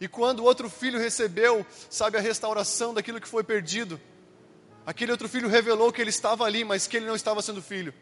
[0.00, 4.00] E quando o outro filho recebeu, sabe, a restauração daquilo que foi perdido,
[4.84, 7.94] aquele outro filho revelou que ele estava ali, mas que ele não estava sendo filho.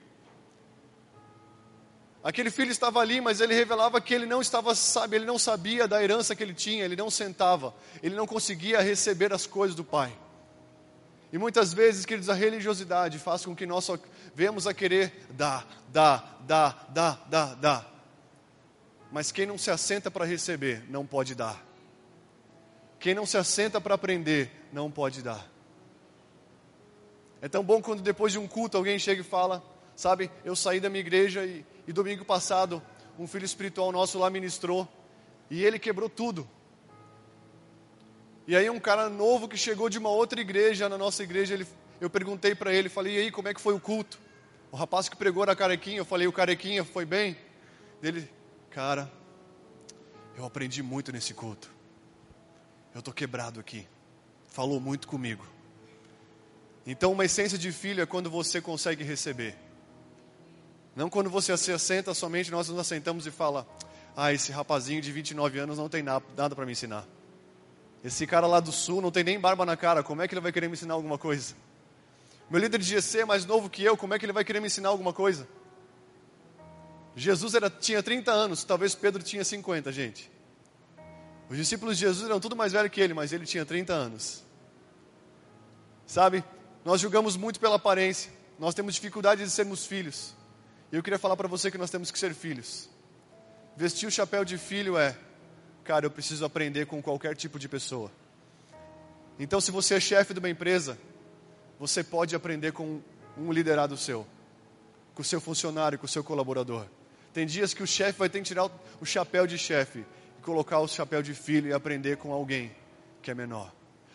[2.25, 5.89] Aquele filho estava ali, mas ele revelava que ele não estava, sabe, ele não sabia
[5.89, 9.83] da herança que ele tinha, ele não sentava, ele não conseguia receber as coisas do
[9.83, 10.17] pai.
[11.33, 13.99] E muitas vezes, queridos, a religiosidade faz com que nós só
[14.35, 17.93] venhamos a querer dar, dar, dar, dar, dar, dar.
[19.11, 21.65] Mas quem não se assenta para receber, não pode dar.
[23.01, 25.51] Quem não se assenta para aprender, não pode dar.
[27.41, 29.63] É tão bom quando depois de um culto alguém chega e fala:
[29.97, 32.83] Sabe, eu saí da minha igreja e, e domingo passado
[33.19, 34.89] um filho espiritual nosso lá ministrou
[35.51, 36.49] e ele quebrou tudo.
[38.47, 41.67] E aí um cara novo que chegou de uma outra igreja, na nossa igreja, ele,
[42.01, 44.19] eu perguntei para ele, falei, e aí, como é que foi o culto?
[44.71, 47.37] O rapaz que pregou na carequinha, eu falei, o carequinha foi bem?
[48.03, 48.29] Ele,
[48.71, 49.11] cara,
[50.37, 51.73] eu aprendi muito nesse culto
[52.95, 53.87] eu estou quebrado aqui.
[54.49, 55.47] Falou muito comigo.
[56.87, 59.57] Então, uma essência de filho é quando você consegue receber.
[60.95, 63.67] Não quando você se assenta somente, nós nos assentamos e fala:
[64.17, 67.07] Ah, esse rapazinho de 29 anos não tem nada para me ensinar.
[68.05, 70.41] Esse cara lá do sul não tem nem barba na cara, como é que ele
[70.41, 71.55] vai querer me ensinar alguma coisa?
[72.51, 74.61] Meu líder de GC é mais novo que eu, como é que ele vai querer
[74.61, 75.47] me ensinar alguma coisa?
[77.15, 80.31] Jesus era, tinha 30 anos, talvez Pedro tinha 50, gente.
[81.49, 84.43] Os discípulos de Jesus eram tudo mais velhos que ele, mas ele tinha 30 anos.
[86.07, 86.43] Sabe?
[86.85, 88.33] Nós julgamos muito pela aparência.
[88.59, 90.35] Nós temos dificuldade de sermos filhos.
[90.91, 92.89] E eu queria falar para você que nós temos que ser filhos.
[93.77, 95.17] Vestir o chapéu de filho é,
[95.85, 98.11] cara, eu preciso aprender com qualquer tipo de pessoa.
[99.39, 100.99] Então, se você é chefe de uma empresa,
[101.79, 103.01] você pode aprender com
[103.37, 104.27] um liderado seu,
[105.15, 106.87] com o seu funcionário, com o seu colaborador.
[107.33, 110.05] Tem dias que o chefe vai ter que tirar o chapéu de chefe
[110.39, 112.71] e colocar o chapéu de filho e aprender com alguém
[113.23, 113.73] que é menor.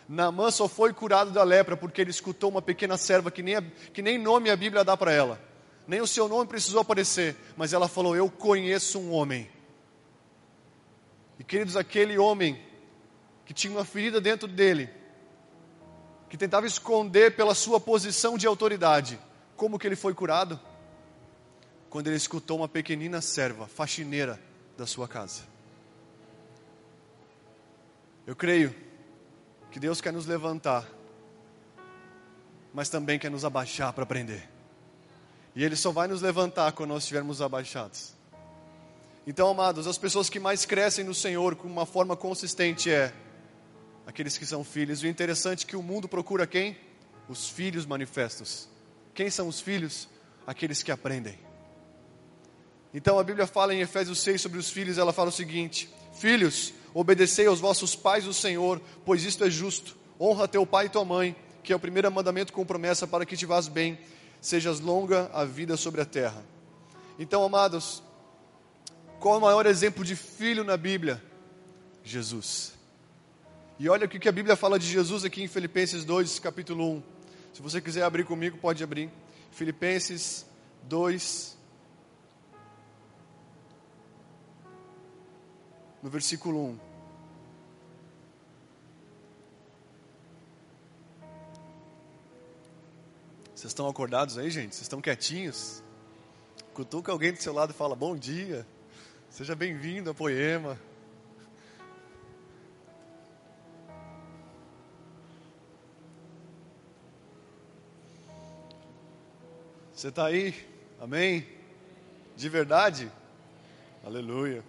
[0.08, 3.62] Naamã só foi curado da lepra porque ele escutou uma pequena serva que nem, a,
[3.92, 5.38] que nem nome a Bíblia dá para ela.
[5.86, 9.48] Nem o seu nome precisou aparecer, mas ela falou: Eu conheço um homem.
[11.38, 12.62] E queridos, aquele homem
[13.44, 14.90] que tinha uma ferida dentro dele,
[16.28, 19.18] que tentava esconder pela sua posição de autoridade,
[19.56, 20.58] como que ele foi curado?
[21.88, 24.38] Quando ele escutou uma pequenina serva, faxineira
[24.76, 25.42] da sua casa.
[28.26, 28.74] Eu creio
[29.70, 30.86] que Deus quer nos levantar,
[32.74, 34.46] mas também quer nos abaixar para aprender.
[35.54, 38.17] E Ele só vai nos levantar quando nós estivermos abaixados.
[39.28, 43.12] Então, amados, as pessoas que mais crescem no Senhor com uma forma consistente é
[44.06, 45.02] aqueles que são filhos.
[45.02, 46.78] O interessante é que o mundo procura quem?
[47.28, 48.70] Os filhos manifestos.
[49.12, 50.08] Quem são os filhos?
[50.46, 51.38] Aqueles que aprendem.
[52.94, 56.72] Então a Bíblia fala em Efésios 6 sobre os filhos, ela fala o seguinte: Filhos,
[56.94, 59.94] obedecei aos vossos pais o Senhor, pois isto é justo.
[60.18, 63.36] Honra teu pai e tua mãe, que é o primeiro mandamento com promessa para que
[63.36, 63.98] te vás bem,
[64.40, 66.42] sejas longa a vida sobre a terra.
[67.18, 68.02] Então, amados,
[69.20, 71.22] qual o maior exemplo de filho na Bíblia?
[72.04, 72.74] Jesus.
[73.78, 77.02] E olha o que a Bíblia fala de Jesus aqui em Filipenses 2, capítulo 1.
[77.52, 79.10] Se você quiser abrir comigo, pode abrir.
[79.50, 80.46] Filipenses
[80.84, 81.56] 2,
[86.02, 86.78] no versículo 1.
[93.54, 94.74] Vocês estão acordados aí, gente?
[94.74, 95.82] Vocês estão quietinhos?
[96.72, 98.64] Cutuca alguém do seu lado e fala: Bom dia,
[99.30, 100.78] seja bem-vindo a Poema.
[109.92, 110.54] Você está aí?
[111.00, 111.46] Amém?
[112.36, 113.10] De verdade?
[114.04, 114.62] Aleluia.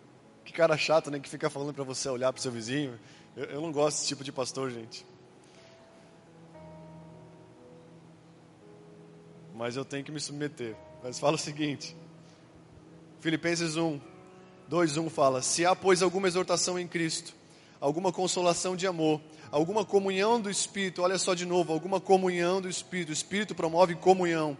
[0.43, 1.19] Que cara chato, né?
[1.19, 2.99] Que fica falando para você olhar para o seu vizinho.
[3.37, 5.05] Eu, eu não gosto desse tipo de pastor, gente.
[9.53, 10.75] Mas eu tenho que me submeter.
[11.03, 11.95] Mas fala o seguinte.
[13.19, 13.99] Filipenses 1,
[14.69, 17.33] 2, 1 fala: Se há, pois, alguma exortação em Cristo,
[17.81, 19.19] alguma consolação de amor,
[19.51, 23.95] alguma comunhão do Espírito, olha só de novo, alguma comunhão do Espírito, o Espírito promove
[23.95, 24.57] comunhão.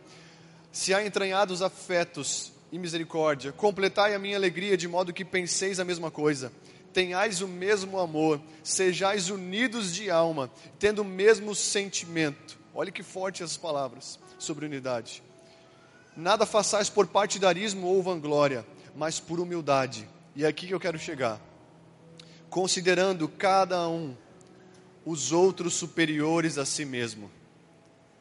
[0.71, 3.51] Se há entranhados afetos, e misericórdia.
[3.51, 6.51] Completai a minha alegria de modo que penseis a mesma coisa.
[6.93, 12.57] Tenhais o mesmo amor, sejais unidos de alma, tendo o mesmo sentimento.
[12.73, 15.23] Olha que forte essas palavras sobre unidade.
[16.15, 18.65] Nada façais por partidarismo ou vanglória,
[18.99, 20.09] mas por humildade.
[20.35, 21.39] E é aqui que eu quero chegar.
[22.49, 24.13] Considerando cada um
[25.05, 27.31] os outros superiores a si mesmo.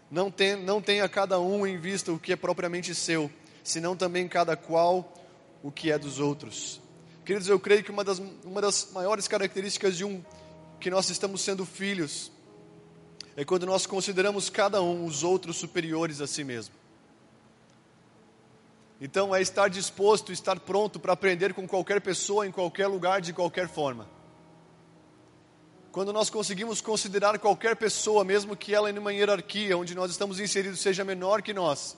[0.09, 3.29] Não, tem, não tenha cada um em vista o que é propriamente seu,
[3.65, 5.13] senão também cada qual
[5.65, 6.81] o que é dos outros.
[7.25, 10.25] Queridos, eu creio que uma das, uma das maiores características de um
[10.79, 12.31] que nós estamos sendo filhos
[13.35, 16.78] é quando nós consideramos cada um os outros superiores a si mesmo.
[19.01, 23.33] Então é estar disposto, estar pronto para aprender com qualquer pessoa, em qualquer lugar, de
[23.33, 24.09] qualquer forma.
[25.93, 30.41] Quando nós conseguimos considerar qualquer pessoa, mesmo que ela em uma hierarquia onde nós estamos
[30.41, 31.97] inseridos seja menor que nós,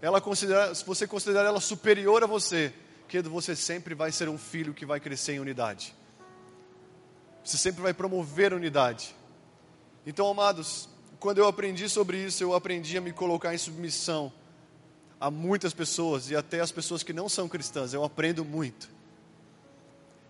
[0.00, 2.72] ela considera, se você considerar ela superior a você,
[3.08, 5.94] querido, você sempre vai ser um filho que vai crescer em unidade.
[7.42, 9.16] Você sempre vai promover unidade.
[10.06, 10.88] Então, amados,
[11.18, 14.32] quando eu aprendi sobre isso, eu aprendi a me colocar em submissão
[15.20, 17.92] a muitas pessoas e até as pessoas que não são cristãs.
[17.92, 18.88] Eu aprendo muito.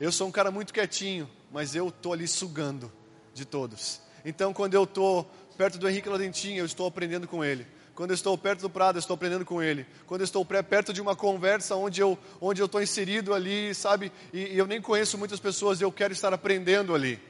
[0.01, 2.91] Eu sou um cara muito quietinho, mas eu estou ali sugando
[3.34, 4.01] de todos.
[4.24, 7.66] Então, quando eu estou perto do Henrique Ladentinho, eu estou aprendendo com ele.
[7.95, 9.84] Quando eu estou perto do Prado, eu estou aprendendo com ele.
[10.07, 14.12] Quando eu estou perto de uma conversa onde eu onde eu estou inserido ali, sabe,
[14.32, 17.20] e, e eu nem conheço muitas pessoas, eu quero estar aprendendo ali.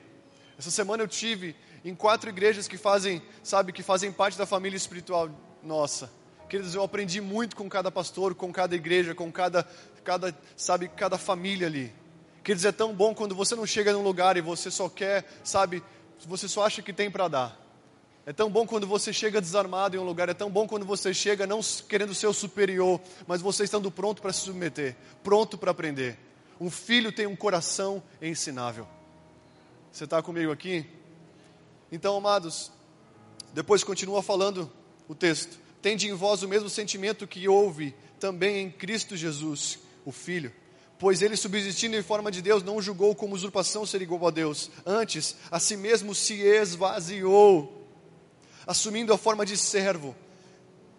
[0.59, 4.77] Essa semana eu tive em quatro igrejas que fazem, sabe, que fazem parte da família
[4.77, 5.31] espiritual
[5.63, 6.11] nossa.
[6.49, 9.69] Queridos, eu aprendi muito com cada pastor, com cada igreja, com cada,
[10.03, 11.93] cada, sabe, cada família ali.
[12.43, 15.83] Queridos, é tão bom quando você não chega num lugar e você só quer, sabe,
[16.27, 17.69] você só acha que tem para dar.
[18.25, 21.13] É tão bom quando você chega desarmado em um lugar, é tão bom quando você
[21.13, 25.71] chega não querendo ser o superior, mas você estando pronto para se submeter, pronto para
[25.71, 26.19] aprender.
[26.59, 28.87] Um filho tem um coração ensinável.
[29.93, 30.87] Você está comigo aqui?
[31.93, 32.73] Então, amados,
[33.53, 34.71] depois continua falando
[35.07, 35.68] o texto.
[35.81, 40.53] Tende em vós o mesmo sentimento que houve também em Cristo Jesus, o Filho.
[40.99, 44.71] Pois ele, subsistindo em forma de Deus, não julgou como usurpação ser igual a Deus.
[44.85, 47.87] Antes, a si mesmo se esvaziou,
[48.67, 50.17] assumindo a forma de servo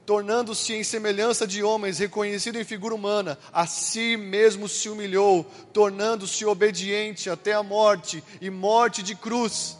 [0.09, 6.43] tornando-se em semelhança de homens, reconhecido em figura humana, a si mesmo se humilhou, tornando-se
[6.45, 9.77] obediente até a morte e morte de cruz.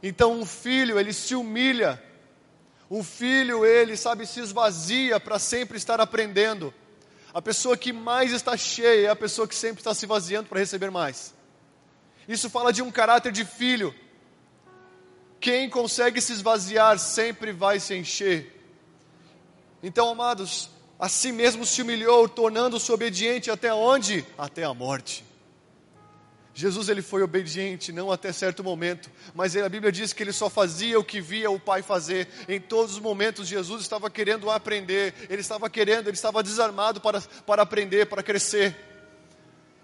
[0.00, 2.00] Então, um filho, ele se humilha,
[2.90, 6.72] um filho, ele, sabe, se esvazia para sempre estar aprendendo.
[7.34, 10.58] A pessoa que mais está cheia é a pessoa que sempre está se vaziando para
[10.58, 11.34] receber mais.
[12.26, 13.94] Isso fala de um caráter de filho.
[15.38, 18.54] Quem consegue se esvaziar sempre vai se encher.
[19.82, 24.26] Então, amados, a si mesmo se humilhou, tornando-se obediente até onde?
[24.36, 25.27] Até a morte.
[26.58, 30.50] Jesus ele foi obediente, não até certo momento, mas a Bíblia diz que ele só
[30.50, 32.26] fazia o que via o Pai fazer.
[32.48, 37.20] Em todos os momentos, Jesus estava querendo aprender, ele estava querendo, ele estava desarmado para,
[37.20, 38.74] para aprender, para crescer.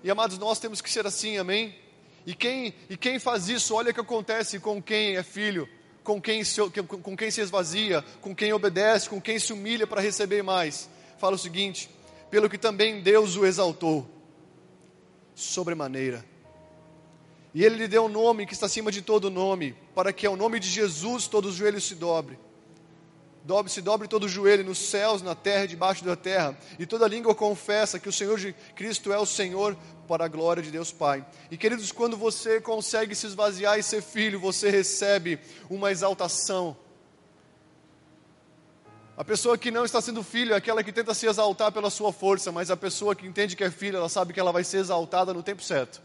[0.02, 1.78] E amados, nós temos que ser assim, amém?
[2.26, 5.68] E quem, e quem faz isso, olha o que acontece com quem é filho
[6.02, 6.60] com quem, se,
[7.02, 10.90] com quem se esvazia, com quem obedece, com quem se humilha para receber mais.
[11.18, 11.88] Fala o seguinte:
[12.32, 14.06] pelo que também Deus o exaltou,
[15.36, 16.34] sobremaneira.
[17.55, 20.36] E ele lhe deu um nome que está acima de todo nome, para que ao
[20.36, 22.36] nome de Jesus todos os joelhos se dobrem
[23.44, 26.86] dobre, se dobre todo o joelho nos céus, na terra e debaixo da terra, e
[26.86, 29.76] toda língua confessa que o Senhor de Cristo é o Senhor
[30.09, 31.24] para a glória de Deus Pai.
[31.50, 35.38] E queridos, quando você consegue se esvaziar e ser filho, você recebe
[35.68, 36.76] uma exaltação.
[39.16, 42.12] A pessoa que não está sendo filho é aquela que tenta se exaltar pela sua
[42.12, 44.78] força, mas a pessoa que entende que é filho, ela sabe que ela vai ser
[44.78, 46.02] exaltada no tempo certo.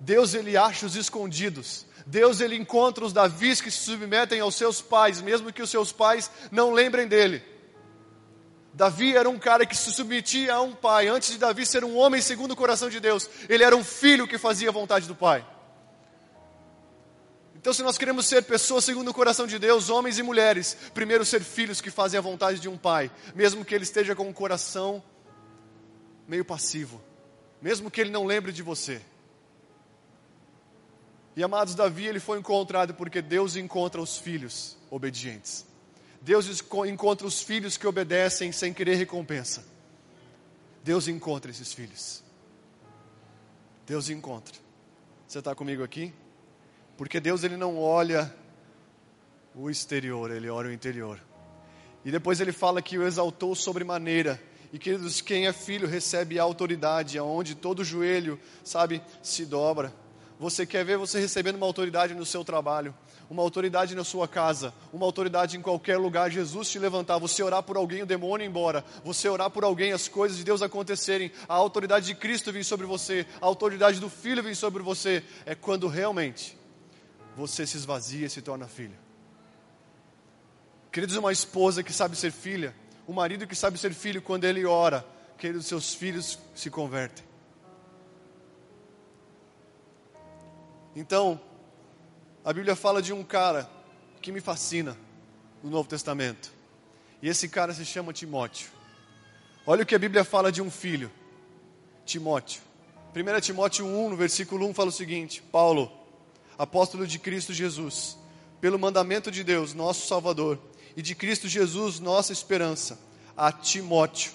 [0.00, 1.86] Deus ele acha os escondidos.
[2.06, 5.92] Deus ele encontra os Davis que se submetem aos seus pais, mesmo que os seus
[5.92, 7.42] pais não lembrem dele.
[8.72, 11.08] Davi era um cara que se submetia a um pai.
[11.08, 14.26] Antes de Davi ser um homem segundo o coração de Deus, ele era um filho
[14.26, 15.46] que fazia a vontade do pai.
[17.54, 21.26] Então, se nós queremos ser pessoas segundo o coração de Deus, homens e mulheres, primeiro
[21.26, 24.32] ser filhos que fazem a vontade de um pai, mesmo que ele esteja com um
[24.32, 25.02] coração
[26.26, 27.02] meio passivo,
[27.60, 29.02] mesmo que ele não lembre de você.
[31.36, 35.66] E amados, Davi ele foi encontrado porque Deus encontra os filhos obedientes.
[36.20, 39.64] Deus encontra os filhos que obedecem sem querer recompensa.
[40.82, 42.22] Deus encontra esses filhos.
[43.86, 44.54] Deus encontra.
[45.26, 46.12] Você está comigo aqui?
[46.96, 48.34] Porque Deus ele não olha
[49.54, 51.20] o exterior, ele olha o interior.
[52.04, 54.40] E depois ele fala que o exaltou sobremaneira.
[54.72, 59.92] E queridos, quem é filho recebe autoridade, aonde todo joelho, sabe, se dobra.
[60.40, 62.94] Você quer ver você recebendo uma autoridade no seu trabalho,
[63.28, 66.30] uma autoridade na sua casa, uma autoridade em qualquer lugar.
[66.30, 69.92] Jesus te levantar, você orar por alguém, o demônio ir embora, você orar por alguém,
[69.92, 74.08] as coisas de Deus acontecerem, a autoridade de Cristo vir sobre você, a autoridade do
[74.08, 75.22] Filho vir sobre você.
[75.44, 76.56] É quando realmente
[77.36, 78.96] você se esvazia e se torna filho.
[80.90, 82.74] Queridos, uma esposa que sabe ser filha,
[83.06, 85.04] um marido que sabe ser filho, quando ele ora,
[85.36, 87.29] queridos, seus filhos se convertem.
[91.00, 91.40] Então,
[92.44, 93.66] a Bíblia fala de um cara
[94.20, 94.94] que me fascina
[95.62, 96.52] no Novo Testamento.
[97.22, 98.68] E esse cara se chama Timóteo.
[99.66, 101.10] Olha o que a Bíblia fala de um filho,
[102.04, 102.60] Timóteo.
[103.16, 105.90] 1 Timóteo 1, no versículo 1, fala o seguinte: Paulo,
[106.58, 108.18] apóstolo de Cristo Jesus,
[108.60, 110.58] pelo mandamento de Deus, nosso Salvador,
[110.94, 113.00] e de Cristo Jesus, nossa esperança,
[113.34, 114.32] a Timóteo.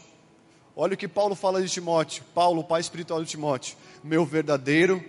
[0.75, 5.05] Olha o que Paulo fala de Timóteo, Paulo, pai espiritual de Timóteo, meu verdadeiro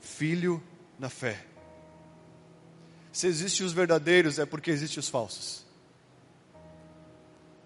[0.00, 0.62] filho
[0.98, 1.44] na fé.
[3.12, 5.64] Se existem os verdadeiros, é porque existem os falsos.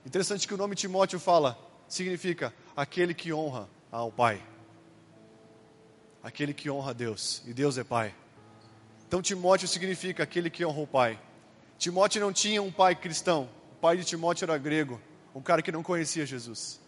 [0.04, 1.58] Interessante que o nome Timóteo fala,
[1.88, 4.42] significa aquele que honra ao Pai.
[6.22, 8.14] Aquele que honra a Deus, e Deus é Pai.
[9.06, 11.20] Então Timóteo significa aquele que honra o Pai.
[11.78, 13.48] Timóteo não tinha um pai cristão.
[13.72, 15.00] O pai de Timóteo era grego,
[15.34, 16.80] um cara que não conhecia Jesus.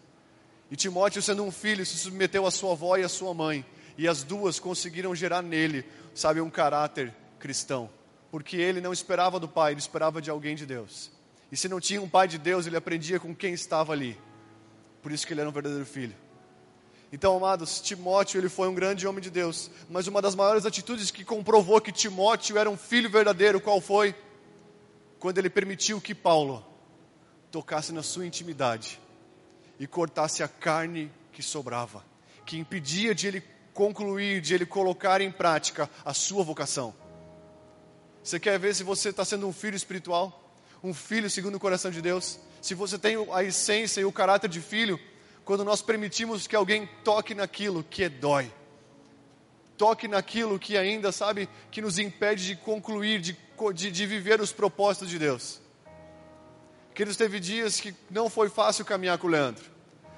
[0.71, 3.65] E Timóteo, sendo um filho, se submeteu à sua avó e à sua mãe.
[3.97, 5.85] E as duas conseguiram gerar nele
[6.15, 7.89] sabe, um caráter cristão.
[8.31, 11.11] Porque ele não esperava do pai, ele esperava de alguém de Deus.
[11.51, 14.17] E se não tinha um pai de Deus, ele aprendia com quem estava ali.
[15.03, 16.15] Por isso que ele era um verdadeiro filho.
[17.11, 21.11] Então, amados, Timóteo ele foi um grande homem de Deus, mas uma das maiores atitudes
[21.11, 24.15] que comprovou que Timóteo era um filho verdadeiro, qual foi?
[25.19, 26.65] Quando ele permitiu que Paulo
[27.51, 28.99] tocasse na sua intimidade
[29.79, 32.03] e cortasse a carne que sobrava,
[32.45, 33.43] que impedia de ele
[33.75, 36.95] concluir, de ele colocar em prática a sua vocação.
[38.23, 40.41] Você quer ver se você está sendo um filho espiritual?
[40.85, 42.39] um filho segundo o coração de Deus?
[42.61, 44.99] Se você tem a essência e o caráter de filho,
[45.43, 48.51] quando nós permitimos que alguém toque naquilo que é dói,
[49.77, 53.37] toque naquilo que ainda, sabe, que nos impede de concluir, de,
[53.73, 55.59] de, de viver os propósitos de Deus.
[56.93, 59.65] Queridos, teve dias que não foi fácil caminhar com o Leandro.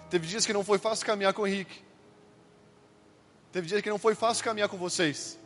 [0.09, 1.86] Teve dias que não foi fácil caminhar com o Henrique.
[3.51, 5.39] Teve dias que não foi fácil caminhar com vocês.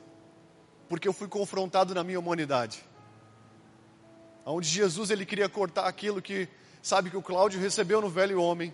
[0.90, 2.84] Porque eu fui confrontado na minha humanidade.
[4.46, 6.48] Onde Jesus ele queria cortar aquilo que,
[6.82, 8.74] sabe, que o Cláudio recebeu no velho homem.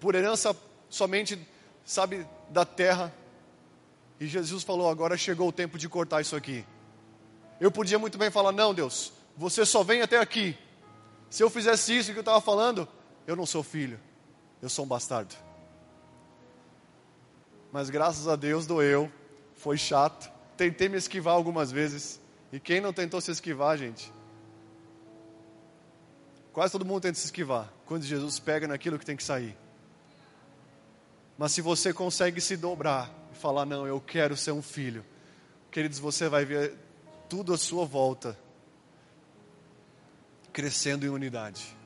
[0.00, 0.56] Por herança
[0.88, 1.38] somente,
[1.84, 3.12] sabe, da terra.
[4.20, 6.64] E Jesus falou: agora chegou o tempo de cortar isso aqui.
[7.60, 10.56] Eu podia muito bem falar: não, Deus, você só vem até aqui.
[11.28, 12.88] Se eu fizesse isso que eu estava falando,
[13.26, 13.98] eu não sou filho,
[14.62, 15.34] eu sou um bastardo.
[17.74, 19.10] Mas graças a Deus doeu,
[19.56, 20.30] foi chato.
[20.56, 22.20] Tentei me esquivar algumas vezes.
[22.52, 24.12] E quem não tentou se esquivar, gente?
[26.52, 29.58] Quase todo mundo tenta se esquivar quando Jesus pega naquilo que tem que sair.
[31.36, 35.04] Mas se você consegue se dobrar e falar, não, eu quero ser um filho,
[35.72, 36.78] queridos, você vai ver
[37.28, 38.38] tudo à sua volta
[40.52, 41.76] crescendo em unidade.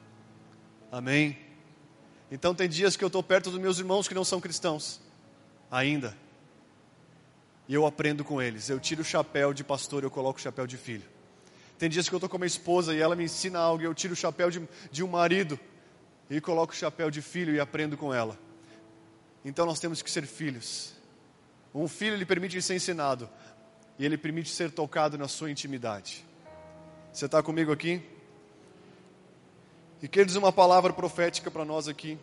[0.93, 1.39] Amém?
[2.31, 5.01] Então tem dias que eu estou perto dos meus irmãos que não são cristãos,
[5.71, 6.17] ainda.
[7.69, 8.69] E eu aprendo com eles.
[8.69, 11.05] Eu tiro o chapéu de pastor eu coloco o chapéu de filho.
[11.79, 13.95] Tem dias que eu estou com minha esposa e ela me ensina algo e eu
[13.95, 15.59] tiro o chapéu de, de um marido
[16.29, 18.39] e coloco o chapéu de filho e aprendo com ela.
[19.45, 20.93] Então nós temos que ser filhos.
[21.75, 23.29] Um filho ele permite ser ensinado
[23.99, 26.25] e ele permite ser tocado na sua intimidade.
[27.13, 28.03] Você está comigo aqui?
[30.03, 32.19] E queridos, uma palavra profética para nós aqui.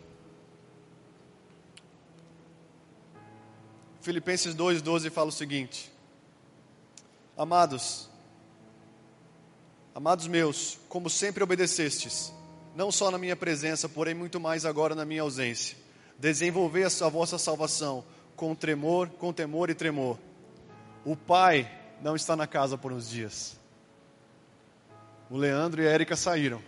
[4.06, 5.92] Filipenses 2,12 fala o seguinte:
[7.36, 8.08] Amados,
[9.92, 12.32] amados meus, como sempre obedecestes,
[12.76, 15.76] não só na minha presença, porém muito mais agora na minha ausência,
[16.16, 18.04] desenvolvei a vossa salvação
[18.36, 20.16] com tremor, com temor e tremor.
[21.04, 21.68] O Pai
[22.00, 23.58] não está na casa por uns dias.
[25.28, 26.62] O Leandro e a Érica saíram.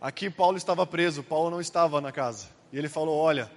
[0.00, 2.59] Aqui Paulo estava preso, Paulo não estava na casa.
[2.72, 3.50] E ele falou: Olha,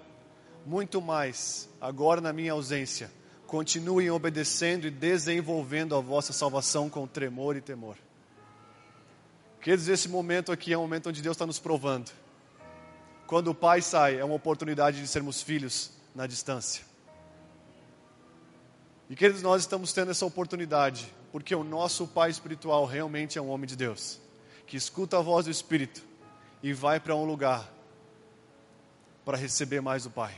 [0.66, 3.12] muito mais, agora na minha ausência,
[3.46, 7.98] continuem obedecendo e desenvolvendo a vossa salvação com tremor e temor.
[9.62, 12.12] Queridos, esse momento aqui é um momento onde Deus está nos provando.
[13.28, 16.84] Quando o pai sai, é uma oportunidade de sermos filhos na distância.
[19.10, 23.50] E queridos, nós estamos tendo essa oportunidade, porque o nosso pai espiritual realmente é um
[23.50, 24.20] homem de Deus,
[24.66, 26.02] que escuta a voz do Espírito
[26.62, 27.72] e vai para um lugar
[29.26, 30.36] para receber mais do Pai,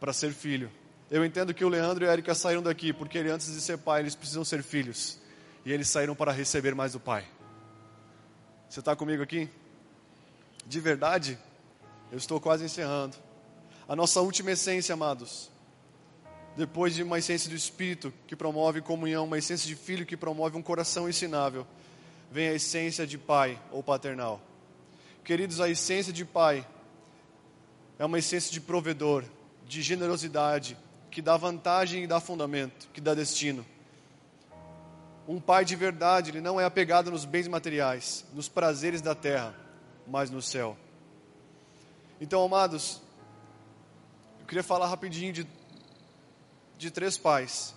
[0.00, 0.70] para ser filho.
[1.10, 4.00] Eu entendo que o Leandro e a Erika saíram daqui porque antes de ser pai,
[4.00, 5.18] eles precisam ser filhos
[5.64, 7.26] e eles saíram para receber mais do Pai.
[8.68, 9.50] Você está comigo aqui?
[10.66, 11.38] De verdade,
[12.10, 13.16] eu estou quase encerrando.
[13.86, 15.50] A nossa última essência, amados,
[16.56, 20.56] depois de uma essência do Espírito que promove comunhão, uma essência de filho que promove
[20.56, 21.66] um coração ensinável
[22.30, 24.40] vem a essência de pai ou paternal.
[25.22, 26.66] Queridos, a essência de pai
[27.98, 29.24] é uma essência de provedor,
[29.66, 30.76] de generosidade,
[31.10, 33.64] que dá vantagem e dá fundamento, que dá destino.
[35.28, 39.54] Um pai de verdade, ele não é apegado nos bens materiais, nos prazeres da terra,
[40.06, 40.76] mas no céu.
[42.20, 43.00] Então, amados,
[44.40, 45.46] eu queria falar rapidinho de,
[46.78, 47.74] de três pais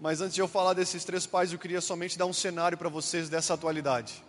[0.00, 2.88] mas antes de eu falar desses três pais, eu queria somente dar um cenário para
[2.88, 4.24] vocês dessa atualidade.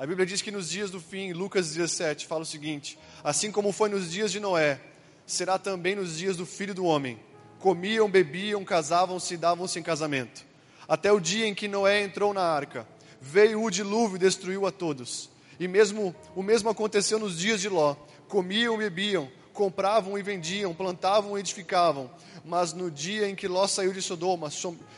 [0.00, 3.70] A Bíblia diz que nos dias do fim, Lucas 17, fala o seguinte: Assim como
[3.70, 4.80] foi nos dias de Noé,
[5.26, 7.20] será também nos dias do filho do homem.
[7.58, 10.42] Comiam, bebiam, casavam-se e davam-se em casamento.
[10.88, 12.88] Até o dia em que Noé entrou na arca.
[13.20, 15.28] Veio o dilúvio e destruiu a todos.
[15.58, 17.94] E mesmo o mesmo aconteceu nos dias de Ló.
[18.26, 22.10] Comiam, bebiam, compravam e vendiam, plantavam e edificavam.
[22.42, 24.48] Mas no dia em que Ló saiu de Sodoma,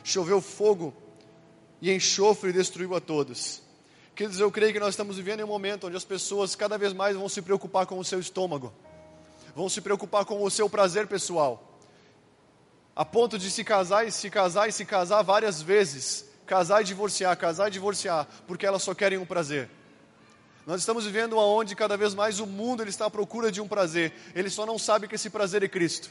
[0.05, 0.95] choveu fogo
[1.81, 3.63] e enxofre e destruiu a todos.
[4.15, 6.93] Queridos, eu creio que nós estamos vivendo em um momento onde as pessoas cada vez
[6.93, 8.73] mais vão se preocupar com o seu estômago,
[9.57, 11.79] vão se preocupar com o seu prazer pessoal,
[12.95, 16.85] a ponto de se casar e se casar e se casar várias vezes, casar e
[16.85, 19.71] divorciar, casar e divorciar, porque elas só querem um prazer.
[20.67, 23.67] Nós estamos vivendo onde cada vez mais o mundo ele está à procura de um
[23.67, 24.13] prazer.
[24.35, 26.09] Ele só não sabe que esse prazer é Cristo.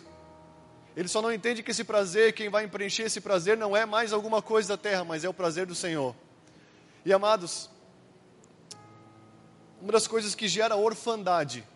[0.98, 4.12] Ele só não entende que esse prazer, quem vai preencher esse prazer não é mais
[4.12, 6.14] alguma coisa da terra, mas é o prazer do Senhor.
[7.06, 7.70] E amados,
[9.82, 11.68] uma das coisas que gera orfandade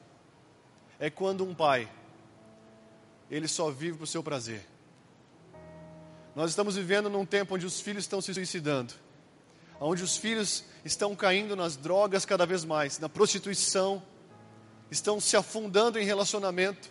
[0.99, 1.89] é quando um pai
[3.29, 4.65] ele só vive para o seu prazer.
[6.35, 8.93] Nós estamos vivendo num tempo onde os filhos estão se suicidando,
[9.79, 14.03] onde os filhos estão caindo nas drogas cada vez mais, na prostituição,
[14.91, 16.89] estão se afundando em relacionamento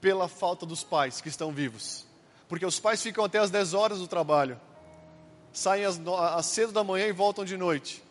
[0.00, 2.04] pela falta dos pais que estão vivos.
[2.48, 4.60] Porque os pais ficam até as 10 horas do trabalho,
[5.52, 6.00] saem às,
[6.34, 8.03] às cedo da manhã e voltam de noite.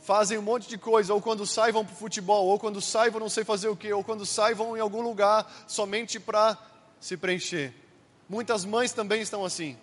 [0.00, 3.10] Fazem um monte de coisa, ou quando saem vão para o futebol, ou quando saem
[3.10, 6.56] vão não sei fazer o que, ou quando saem vão em algum lugar somente para
[6.98, 7.74] se preencher.
[8.28, 9.76] Muitas mães também estão assim.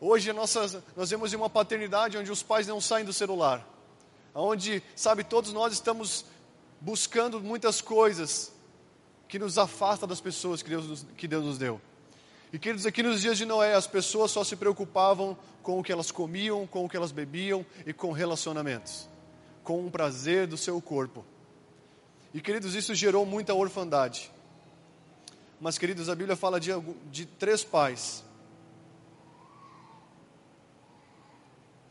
[0.00, 3.66] Hoje nossa, nós vemos uma paternidade onde os pais não saem do celular,
[4.34, 6.24] onde, sabe, todos nós estamos
[6.80, 8.52] buscando muitas coisas
[9.28, 11.80] que nos afasta das pessoas que Deus, que Deus nos deu.
[12.52, 15.90] E queridos, aqui nos dias de Noé, as pessoas só se preocupavam com o que
[15.90, 19.08] elas comiam, com o que elas bebiam e com relacionamentos,
[19.64, 21.24] com o prazer do seu corpo.
[22.32, 24.30] E queridos, isso gerou muita orfandade.
[25.60, 26.70] Mas, queridos, a Bíblia fala de,
[27.10, 28.22] de três pais.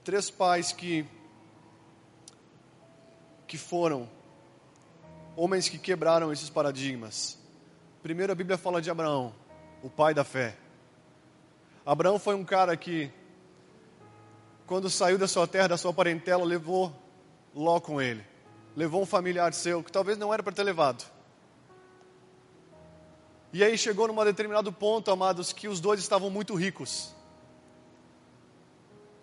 [0.04, 1.06] Três pais que,
[3.48, 4.08] que foram
[5.36, 7.38] homens que quebraram esses paradigmas.
[8.04, 9.34] Primeiro a Bíblia fala de Abraão,
[9.86, 10.58] o pai da fé.
[11.86, 13.12] Abraão foi um cara que,
[14.66, 16.92] quando saiu da sua terra, da sua parentela, levou
[17.54, 18.26] Ló com ele.
[18.76, 21.06] Levou um familiar seu, que talvez não era para ter levado.
[23.54, 27.14] E aí chegou num determinado ponto, amados, que os dois estavam muito ricos.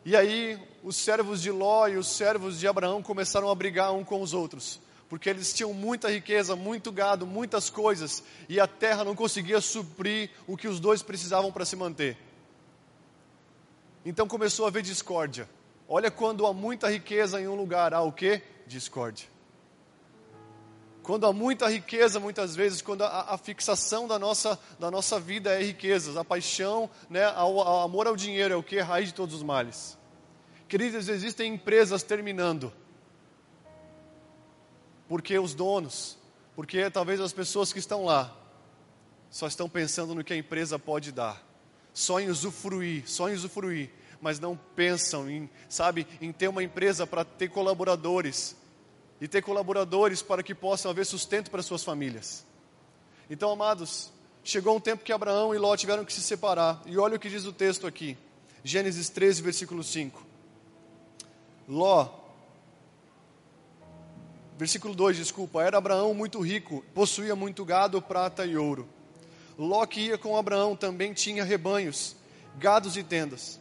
[0.05, 4.05] E aí os servos de Ló e os servos de Abraão começaram a brigar um
[4.05, 4.81] com os outros
[5.13, 10.31] porque eles tinham muita riqueza, muito gado, muitas coisas, e a terra não conseguia suprir
[10.47, 12.17] o que os dois precisavam para se manter.
[14.07, 15.47] Então começou a haver discórdia.
[15.87, 18.41] Olha quando há muita riqueza em um lugar, há o que?
[18.67, 19.29] Discórdia.
[21.03, 25.53] Quando há muita riqueza, muitas vezes, quando a, a, fixação da nossa, da nossa vida
[25.53, 28.81] é riquezas, a paixão, né, ao, ao amor ao dinheiro é o que?
[28.81, 29.99] Raiz de todos os males.
[30.67, 32.73] Queridos, existem empresas terminando
[35.13, 36.17] porque os donos,
[36.57, 38.35] porque talvez as pessoas que estão lá
[39.29, 41.47] só estão pensando no que a empresa pode dar,
[41.93, 43.91] só em usufruir, só em usufruir,
[44.23, 48.57] mas não pensam em, sabe, em ter uma empresa para ter colaboradores
[49.21, 52.47] e ter colaboradores para que possam haver sustento para suas famílias.
[53.29, 54.11] Então, amados,
[54.43, 56.81] chegou um tempo que Abraão e Ló tiveram que se separar.
[56.87, 58.17] E olha o que diz o texto aqui.
[58.65, 60.27] Gênesis 13, versículo 5.
[61.69, 62.22] Ló
[64.63, 65.61] Versículo 2, desculpa.
[65.61, 68.89] Era Abraão muito rico, possuía muito gado, prata e ouro.
[69.59, 72.15] Ló que ia com Abraão também tinha rebanhos,
[72.59, 73.59] gados e tendas.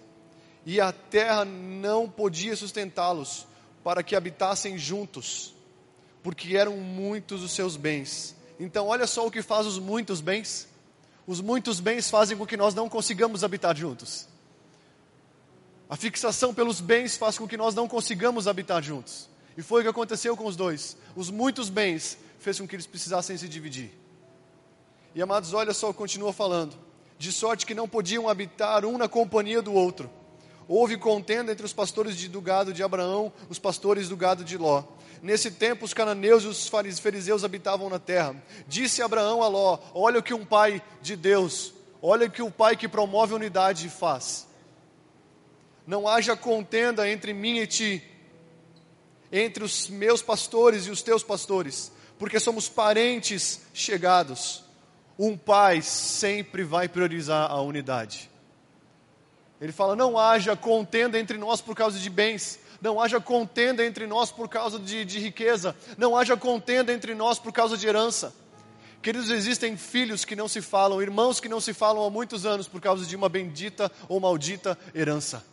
[0.64, 3.47] E a terra não podia sustentá-los
[3.84, 5.56] para que habitassem juntos,
[6.22, 8.36] porque eram muitos os seus bens.
[8.60, 10.68] Então, olha só o que faz os muitos bens.
[11.26, 14.28] Os muitos bens fazem com que nós não consigamos habitar juntos.
[15.89, 19.31] A fixação pelos bens faz com que nós não consigamos habitar juntos.
[19.58, 20.97] E foi o que aconteceu com os dois.
[21.16, 23.91] Os muitos bens fez com que eles precisassem se dividir.
[25.14, 26.76] E amados, olha só, continua falando.
[27.18, 30.10] De sorte que não podiam habitar um na companhia do outro.
[30.68, 34.84] Houve contenda entre os pastores do gado de Abraão, os pastores do gado de Ló.
[35.22, 38.36] Nesse tempo, os cananeus e os fariseus habitavam na terra.
[38.68, 42.49] Disse Abraão a Ló: Olha o que um pai de Deus, olha o que o
[42.49, 44.47] pai que promove unidade faz.
[45.86, 48.11] Não haja contenda entre mim e ti,
[49.32, 54.64] entre os meus pastores e os teus pastores, porque somos parentes chegados.
[55.18, 58.30] Um pai sempre vai priorizar a unidade.
[59.60, 64.08] Ele fala: não haja contenda entre nós por causa de bens, não haja contenda entre
[64.08, 68.34] nós por causa de, de riqueza, não haja contenda entre nós por causa de herança.
[69.02, 72.68] Queridos, existem filhos que não se falam, irmãos que não se falam há muitos anos
[72.68, 75.44] por causa de uma bendita ou maldita herança.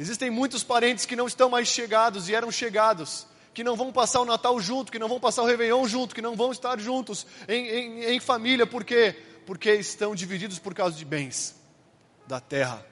[0.00, 4.22] Existem muitos parentes que não estão mais chegados e eram chegados, que não vão passar
[4.22, 7.26] o Natal junto, que não vão passar o Réveillon junto, que não vão estar juntos
[7.46, 9.14] em, em, em família, por quê?
[9.44, 11.54] Porque estão divididos por causa de bens
[12.26, 12.82] da terra.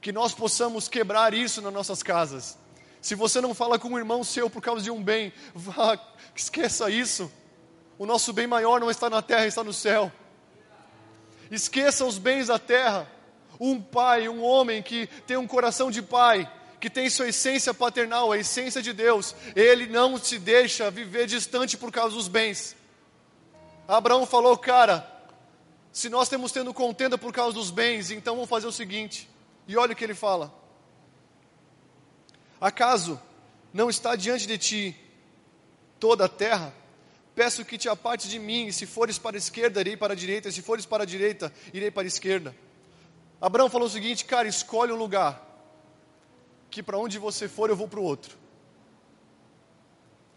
[0.00, 2.56] Que nós possamos quebrar isso nas nossas casas.
[3.02, 5.98] Se você não fala com um irmão seu por causa de um bem, vá,
[6.32, 7.28] esqueça isso.
[7.98, 10.12] O nosso bem maior não está na terra, está no céu.
[11.50, 13.15] Esqueça os bens da terra.
[13.58, 16.50] Um pai, um homem que tem um coração de pai,
[16.80, 21.76] que tem sua essência paternal, a essência de Deus, ele não se deixa viver distante
[21.76, 22.76] por causa dos bens.
[23.88, 25.10] Abraão falou, cara,
[25.92, 29.28] se nós temos tendo contenda por causa dos bens, então vamos fazer o seguinte.
[29.66, 30.52] E olha o que ele fala:
[32.60, 33.20] Acaso
[33.72, 34.96] não está diante de ti
[35.98, 36.74] toda a terra?
[37.34, 40.16] Peço que te aparte de mim, e se fores para a esquerda, irei para a
[40.16, 42.54] direita, e se fores para a direita, irei para a esquerda.
[43.46, 45.40] Abraão falou o seguinte, cara, escolhe um lugar,
[46.68, 48.36] que para onde você for, eu vou para o outro.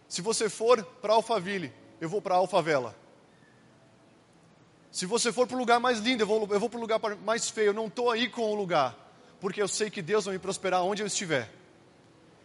[0.07, 2.95] Se você for para Alphaville, eu vou para Alfavela.
[4.91, 6.99] Se você for para o lugar mais lindo, eu vou, eu vou para o lugar
[7.25, 7.69] mais feio.
[7.69, 8.95] Eu não estou aí com o lugar,
[9.39, 11.51] porque eu sei que Deus vai me prosperar onde eu estiver.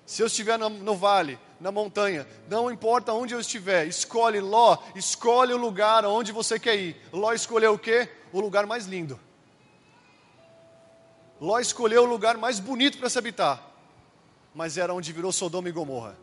[0.07, 4.79] Se eu estiver no, no, vale, na montanha, não importa onde eu estiver, escolhe Ló,
[4.95, 6.97] escolhe o lugar onde você quer ir.
[7.12, 8.09] Ló escolheu o quê?
[8.33, 9.21] O lugar mais lindo.
[11.41, 13.62] Ló escolheu o lugar mais bonito para se habitar,
[14.55, 16.16] mas era onde virou Sodoma e Gomorra.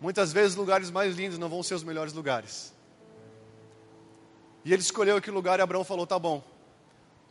[0.00, 2.74] Muitas vezes, lugares mais lindos não vão ser os melhores lugares.
[4.64, 6.44] E ele escolheu aquele lugar e Abraão falou: tá bom,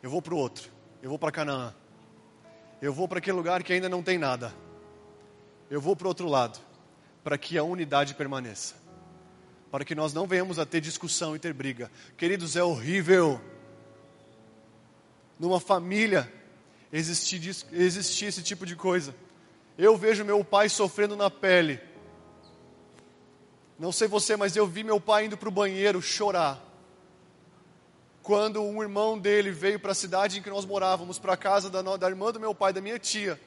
[0.02, 0.70] eu vou para o outro,
[1.02, 1.74] eu vou para Canaã,
[2.82, 4.52] eu vou para aquele lugar que ainda não tem nada
[5.70, 6.60] eu vou para o outro lado,
[7.24, 8.76] para que a unidade permaneça.
[9.72, 11.92] Para que nós não venhamos a ter discussão e ter briga.
[12.18, 13.42] Queridos, é horrível
[15.40, 16.32] numa família
[16.98, 17.42] existir,
[17.72, 19.16] existir esse tipo de coisa.
[19.78, 21.80] Eu vejo meu pai sofrendo na pele.
[23.78, 26.64] Não sei você, mas eu vi meu pai indo para o banheiro chorar.
[28.24, 31.70] Quando um irmão dele veio para a cidade em que nós morávamos, para a casa
[31.70, 33.40] da, da irmã do meu pai, da minha tia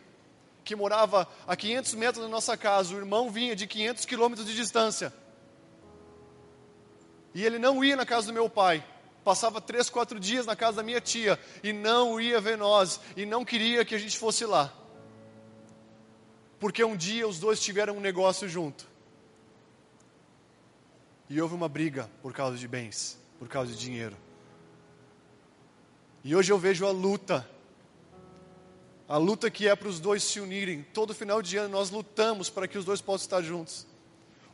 [0.68, 4.54] que morava a 500 metros da nossa casa, o irmão vinha de 500 quilômetros de
[4.54, 5.10] distância.
[7.34, 8.84] E ele não ia na casa do meu pai.
[9.28, 13.26] Passava três, quatro dias na casa da minha tia e não ia ver nós e
[13.26, 14.72] não queria que a gente fosse lá.
[16.58, 18.88] Porque um dia os dois tiveram um negócio junto.
[21.28, 24.16] E houve uma briga por causa de bens, por causa de dinheiro.
[26.24, 27.46] E hoje eu vejo a luta
[29.06, 30.86] a luta que é para os dois se unirem.
[30.94, 33.86] Todo final de ano nós lutamos para que os dois possam estar juntos.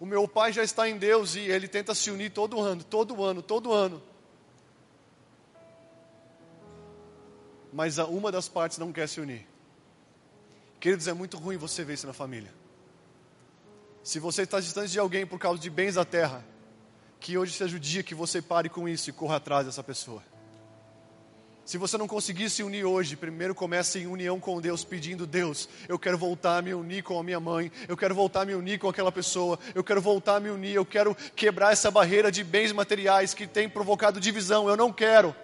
[0.00, 3.22] O meu pai já está em Deus e ele tenta se unir todo ano, todo
[3.22, 4.02] ano, todo ano.
[7.74, 9.44] Mas uma das partes não quer se unir.
[10.78, 12.54] Queridos, é muito ruim você ver isso na família.
[14.00, 16.44] Se você está distante de alguém por causa de bens da terra,
[17.18, 20.22] que hoje seja o dia que você pare com isso e corra atrás dessa pessoa.
[21.64, 25.68] Se você não conseguir se unir hoje, primeiro comece em união com Deus, pedindo: Deus,
[25.88, 28.54] eu quero voltar a me unir com a minha mãe, eu quero voltar a me
[28.54, 32.30] unir com aquela pessoa, eu quero voltar a me unir, eu quero quebrar essa barreira
[32.30, 35.34] de bens materiais que tem provocado divisão, eu não quero.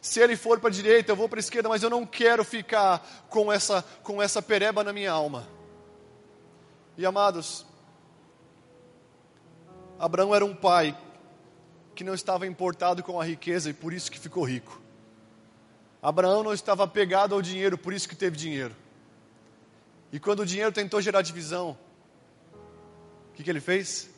[0.00, 2.42] Se ele for para a direita, eu vou para a esquerda, mas eu não quero
[2.42, 5.46] ficar com essa, com essa pereba na minha alma.
[6.96, 7.66] E amados,
[9.98, 10.96] Abraão era um pai
[11.94, 14.80] que não estava importado com a riqueza e por isso que ficou rico.
[16.02, 18.74] Abraão não estava apegado ao dinheiro, por isso que teve dinheiro.
[20.10, 21.76] E quando o dinheiro tentou gerar divisão,
[23.30, 24.08] o que, que ele fez?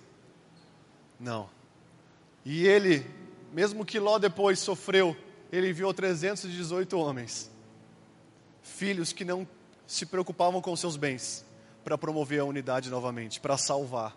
[1.18, 1.50] Não.
[2.44, 3.04] E ele,
[3.52, 5.16] mesmo que Ló depois sofreu,
[5.52, 7.50] ele enviou 318 homens,
[8.62, 9.46] filhos que não
[9.86, 11.44] se preocupavam com seus bens,
[11.84, 14.16] para promover a unidade novamente, para salvar.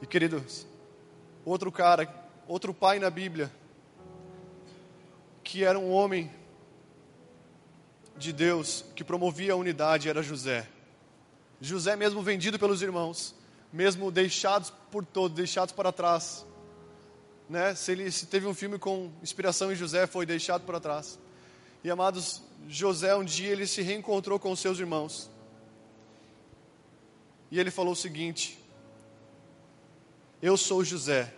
[0.00, 0.66] E queridos,
[1.44, 3.50] outro cara outro pai na Bíblia,
[5.42, 6.30] que era um homem
[8.16, 10.68] de Deus, que promovia a unidade, era José.
[11.60, 13.34] José, mesmo vendido pelos irmãos,
[13.72, 16.46] mesmo deixados por todos, deixados para trás.
[17.48, 17.74] Né?
[17.74, 21.18] Se, ele, se teve um filme com inspiração em José, foi deixado para trás.
[21.84, 25.30] E amados, José, um dia ele se reencontrou com seus irmãos.
[27.50, 28.58] E ele falou o seguinte:
[30.40, 31.32] Eu sou José,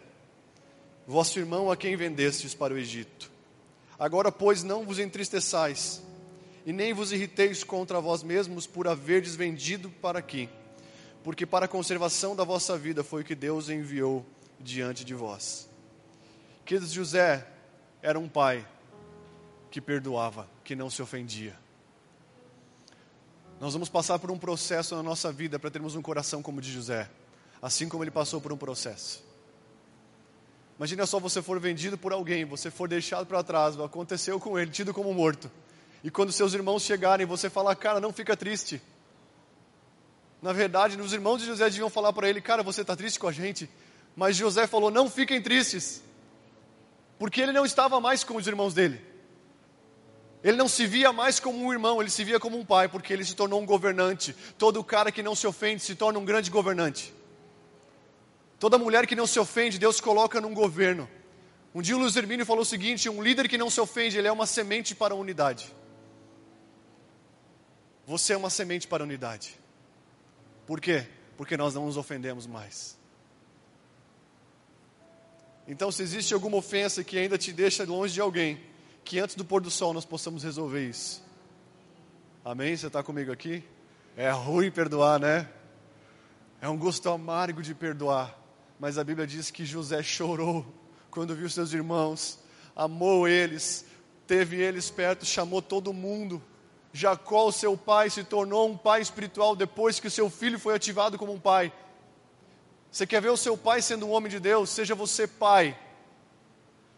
[1.06, 3.32] vosso irmão a quem vendestes para o Egito.
[3.98, 6.02] Agora, pois, não vos entristeçais,
[6.66, 10.48] e nem vos irriteis contra vós mesmos por haverdes vendido para aqui,
[11.22, 14.24] porque para a conservação da vossa vida foi o que Deus enviou
[14.60, 15.68] diante de vós.
[16.64, 17.46] Queridos, José
[18.00, 18.66] era um pai
[19.70, 21.54] que perdoava, que não se ofendia.
[23.60, 26.60] Nós vamos passar por um processo na nossa vida para termos um coração como o
[26.60, 27.10] de José,
[27.60, 29.22] assim como ele passou por um processo.
[30.78, 34.70] Imagina só você for vendido por alguém, você for deixado para trás, aconteceu com ele,
[34.70, 35.50] tido como morto.
[36.02, 38.82] E quando seus irmãos chegarem, você falar, cara, não fica triste.
[40.42, 43.28] Na verdade, os irmãos de José deviam falar para ele, cara, você está triste com
[43.28, 43.68] a gente?
[44.16, 46.02] Mas José falou, não fiquem tristes.
[47.18, 49.00] Porque ele não estava mais com os irmãos dele.
[50.42, 53.12] Ele não se via mais como um irmão, ele se via como um pai, porque
[53.12, 54.36] ele se tornou um governante.
[54.58, 57.14] Todo cara que não se ofende se torna um grande governante.
[58.58, 61.08] Toda mulher que não se ofende, Deus coloca num governo.
[61.74, 64.28] Um dia o Luiz Hermínio falou o seguinte: um líder que não se ofende, ele
[64.28, 65.74] é uma semente para a unidade.
[68.06, 69.58] Você é uma semente para a unidade.
[70.66, 71.06] Por quê?
[71.36, 72.98] Porque nós não nos ofendemos mais.
[75.66, 78.60] Então, se existe alguma ofensa que ainda te deixa longe de alguém,
[79.04, 81.22] que antes do pôr do sol nós possamos resolver isso.
[82.44, 82.76] Amém?
[82.76, 83.64] Você está comigo aqui?
[84.16, 85.48] É ruim perdoar, né?
[86.60, 88.38] É um gosto amargo de perdoar.
[88.78, 90.66] Mas a Bíblia diz que José chorou
[91.10, 92.38] quando viu seus irmãos,
[92.74, 93.86] amou eles,
[94.26, 96.42] teve eles perto, chamou todo mundo.
[96.92, 101.32] Jacó, seu pai, se tornou um pai espiritual depois que seu filho foi ativado como
[101.32, 101.72] um pai.
[102.94, 104.70] Você quer ver o seu pai sendo um homem de Deus?
[104.70, 105.76] Seja você pai.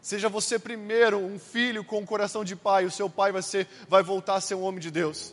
[0.03, 3.67] Seja você primeiro um filho com um coração de pai, o seu pai vai, ser,
[3.89, 5.33] vai voltar a ser um homem de Deus.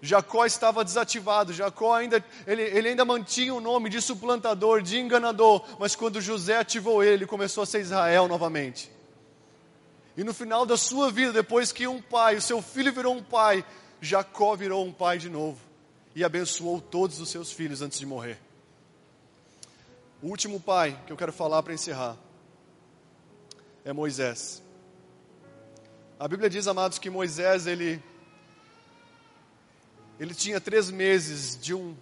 [0.00, 5.62] Jacó estava desativado, Jacó ainda, ele, ele ainda mantinha o nome de suplantador, de enganador,
[5.78, 8.90] mas quando José ativou ele começou a ser Israel novamente.
[10.16, 13.22] E no final da sua vida, depois que um pai, o seu filho virou um
[13.22, 13.62] pai,
[14.00, 15.60] Jacó virou um pai de novo
[16.16, 18.38] e abençoou todos os seus filhos antes de morrer.
[20.22, 22.16] O último pai que eu quero falar para encerrar
[23.84, 24.62] é Moisés.
[26.16, 28.00] A Bíblia diz, amados, que Moisés ele
[30.20, 31.96] ele tinha três meses de um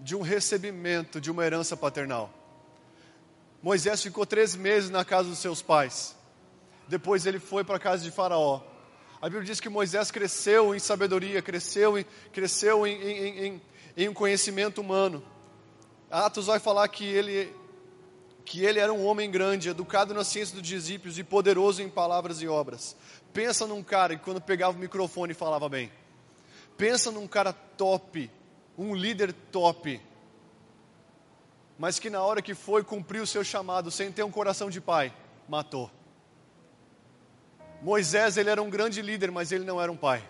[0.00, 2.28] de um recebimento de uma herança paternal.
[3.62, 6.16] Moisés ficou três meses na casa dos seus pais.
[6.88, 8.62] Depois ele foi para a casa de Faraó.
[9.22, 13.62] A Bíblia diz que Moisés cresceu em sabedoria, cresceu em, cresceu em, em, em,
[13.96, 15.24] em um conhecimento humano.
[16.10, 17.54] Atos vai falar que ele,
[18.44, 22.40] que ele era um homem grande, educado na ciência dos discípulos e poderoso em palavras
[22.42, 22.96] e obras.
[23.32, 25.90] Pensa num cara que quando pegava o microfone falava bem.
[26.76, 28.30] Pensa num cara top,
[28.76, 30.00] um líder top,
[31.78, 34.80] mas que na hora que foi cumprir o seu chamado sem ter um coração de
[34.80, 35.12] pai,
[35.48, 35.90] matou.
[37.82, 40.22] Moisés, ele era um grande líder, mas ele não era um pai.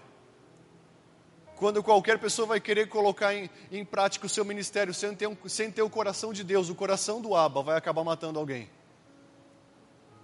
[1.57, 5.37] Quando qualquer pessoa vai querer colocar em, em prática o seu ministério sem ter, um,
[5.47, 8.69] sem ter o coração de Deus, o coração do Abba, vai acabar matando alguém.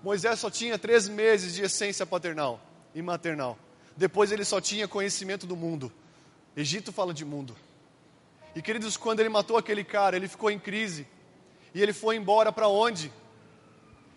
[0.02, 2.60] Moisés só tinha três meses de essência paternal
[2.94, 3.58] e maternal.
[3.96, 5.92] Depois ele só tinha conhecimento do mundo.
[6.56, 7.54] Egito fala de mundo.
[8.54, 11.06] E queridos, quando ele matou aquele cara, ele ficou em crise.
[11.74, 13.12] E ele foi embora para onde?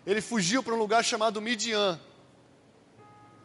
[0.06, 2.00] Ele fugiu para um lugar chamado Midian,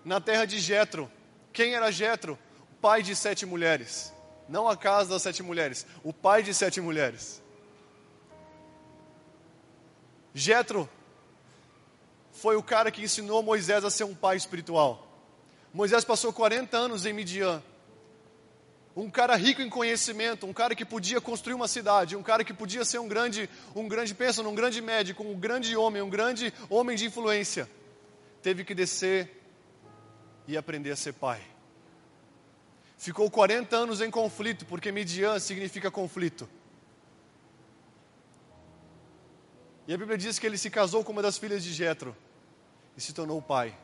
[0.03, 1.09] na terra de Jetro.
[1.53, 2.37] Quem era Jetro?
[2.81, 4.13] Pai de sete mulheres.
[4.47, 7.41] Não a casa das sete mulheres, o pai de sete mulheres.
[10.33, 10.89] Jetro
[12.31, 15.07] foi o cara que ensinou Moisés a ser um pai espiritual.
[15.73, 17.61] Moisés passou 40 anos em Midian.
[18.95, 22.53] Um cara rico em conhecimento, um cara que podia construir uma cidade, um cara que
[22.53, 26.51] podia ser um grande, um grande, pensa num grande médico, um grande homem, um grande
[26.69, 27.69] homem de influência.
[28.41, 29.29] Teve que descer
[30.47, 31.39] e aprender a ser pai
[32.99, 36.47] ficou 40 anos em conflito, porque Midian significa conflito.
[39.87, 42.15] E a Bíblia diz que ele se casou com uma das filhas de Jetro
[42.95, 43.75] e se tornou pai.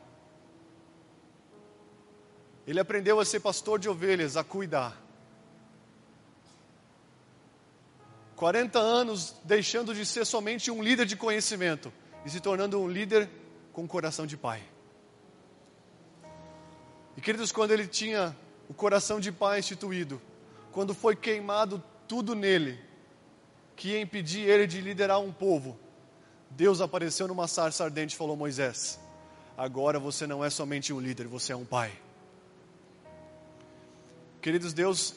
[2.66, 5.02] Ele aprendeu a ser pastor de ovelhas, a cuidar.
[8.36, 11.90] 40 anos deixando de ser somente um líder de conhecimento
[12.24, 13.30] e se tornando um líder
[13.72, 14.62] com coração de pai.
[17.16, 18.36] E queridos, quando ele tinha
[18.68, 20.20] o coração de pai instituído,
[20.72, 22.78] quando foi queimado tudo nele,
[23.74, 25.78] que ia impedir ele de liderar um povo,
[26.50, 28.98] Deus apareceu numa sarça ardente e falou: Moisés,
[29.56, 31.92] agora você não é somente um líder, você é um pai.
[34.40, 35.16] Queridos, Deus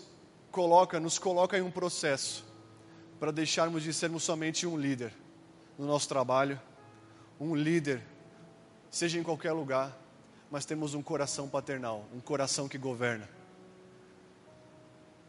[0.51, 2.43] coloca, nos coloca em um processo
[3.19, 5.13] para deixarmos de sermos somente um líder
[5.77, 6.59] no nosso trabalho,
[7.39, 8.03] um líder,
[8.89, 9.97] seja em qualquer lugar,
[10.49, 13.38] mas temos um coração paternal, um coração que governa.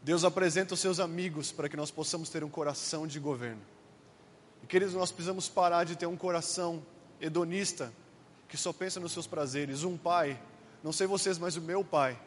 [0.03, 3.61] Deus apresenta os seus amigos para que nós possamos ter um coração de governo.
[4.63, 6.83] E queridos, nós precisamos parar de ter um coração
[7.19, 7.93] hedonista
[8.49, 9.83] que só pensa nos seus prazeres.
[9.83, 10.41] Um pai,
[10.83, 12.19] não sei vocês, mas o meu pai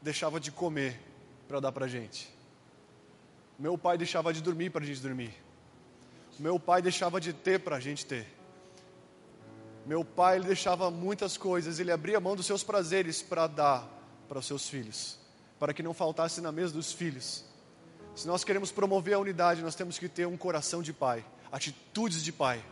[0.00, 1.00] deixava de comer
[1.48, 2.32] para dar para a gente.
[3.58, 5.34] Meu pai deixava de dormir para a gente dormir.
[6.38, 8.28] Meu pai deixava de ter para a gente ter.
[9.84, 13.88] Meu pai ele deixava muitas coisas, ele abria mão dos seus prazeres para dar
[14.28, 15.18] para os seus filhos
[15.58, 17.44] para que não faltasse na mesa dos filhos.
[18.14, 22.22] Se nós queremos promover a unidade, nós temos que ter um coração de pai, atitudes
[22.22, 22.64] de pai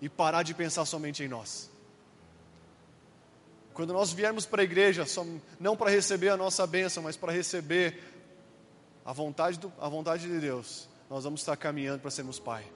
[0.00, 1.70] e parar de pensar somente em nós.
[3.74, 5.04] Quando nós viermos para a igreja,
[5.60, 8.02] não para receber a nossa bênção, mas para receber
[9.04, 12.66] a vontade, do, a vontade de Deus, nós vamos estar caminhando para sermos pai.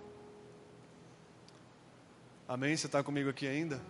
[2.47, 2.77] Amém?
[2.77, 3.81] Você está comigo aqui ainda?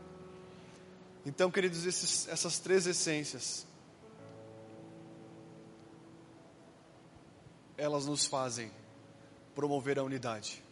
[1.26, 3.66] Então, queridos, esses, essas três essências
[7.80, 8.70] elas nos fazem
[9.54, 10.62] promover a unidade.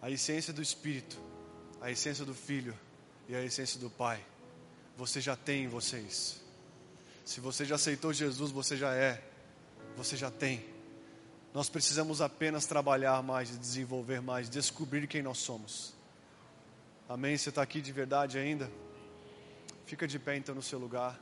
[0.00, 1.18] A essência do Espírito,
[1.80, 2.76] a essência do Filho
[3.28, 4.24] e a essência do Pai.
[4.96, 6.40] Você já tem em vocês.
[7.24, 9.22] Se você já aceitou Jesus, você já é.
[9.96, 10.64] Você já tem.
[11.52, 15.94] Nós precisamos apenas trabalhar mais, desenvolver mais, descobrir quem nós somos.
[17.08, 17.36] Amém?
[17.36, 18.70] Você está aqui de verdade ainda?
[19.84, 21.20] Fica de pé então no seu lugar.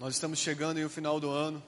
[0.00, 1.62] Nós estamos chegando em o final do ano.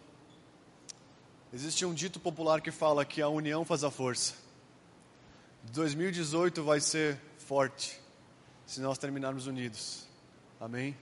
[1.53, 4.33] Existe um dito popular que fala que a união faz a força.
[5.65, 8.01] 2018 vai ser forte
[8.65, 10.09] se nós terminarmos unidos.
[10.59, 10.97] Amém?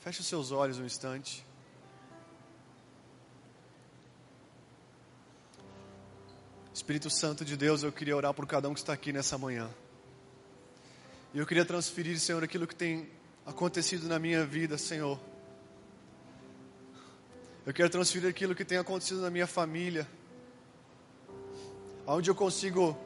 [0.00, 1.44] Feche os seus olhos um instante.
[6.72, 9.68] Espírito Santo de Deus, eu queria orar por cada um que está aqui nessa manhã.
[11.34, 13.06] E eu queria transferir, Senhor, aquilo que tem
[13.44, 15.20] acontecido na minha vida, Senhor
[17.64, 20.08] eu quero transferir aquilo que tem acontecido na minha família,
[22.04, 22.98] onde eu consigo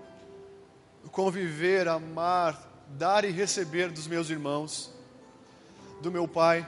[1.13, 4.91] conviver, amar, dar e receber dos meus irmãos,
[6.01, 6.67] do meu pai.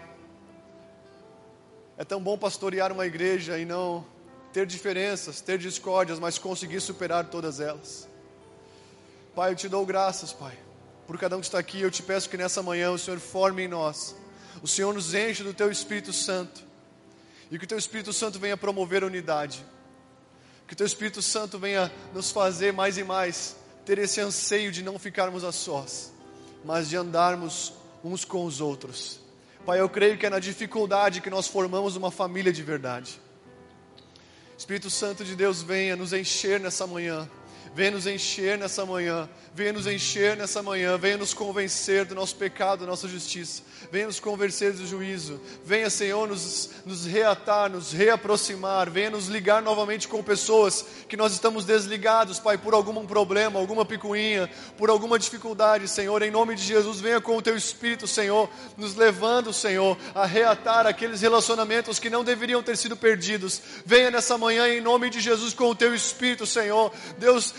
[1.97, 4.07] É tão bom pastorear uma igreja e não
[4.53, 8.07] ter diferenças, ter discórdias, mas conseguir superar todas elas.
[9.35, 10.59] Pai, eu te dou graças, Pai,
[11.07, 11.81] por cada um que está aqui.
[11.81, 14.15] Eu te peço que nessa manhã o Senhor forme em nós,
[14.63, 16.68] o Senhor nos enche do teu Espírito Santo
[17.51, 19.65] e que o Teu Espírito Santo venha promover unidade.
[20.67, 24.83] Que o Teu Espírito Santo venha nos fazer mais e mais ter esse anseio de
[24.83, 26.13] não ficarmos a sós,
[26.65, 27.73] mas de andarmos
[28.05, 29.21] uns com os outros.
[29.65, 33.21] Pai, eu creio que é na dificuldade que nós formamos uma família de verdade.
[34.57, 37.29] Espírito Santo de Deus, venha nos encher nessa manhã
[37.75, 42.37] Venha nos encher nessa manhã, venha nos encher nessa manhã, venha nos convencer do nosso
[42.37, 47.93] pecado, da nossa justiça, venha nos convencer do juízo, venha, Senhor, nos, nos reatar, nos
[47.93, 53.59] reaproximar, venha nos ligar novamente com pessoas que nós estamos desligados, Pai, por algum problema,
[53.59, 58.07] alguma picuinha, por alguma dificuldade, Senhor, em nome de Jesus, venha com o Teu Espírito,
[58.07, 64.11] Senhor, nos levando, Senhor, a reatar aqueles relacionamentos que não deveriam ter sido perdidos, venha
[64.11, 67.55] nessa manhã, em nome de Jesus, com o Teu Espírito, Senhor, Deus,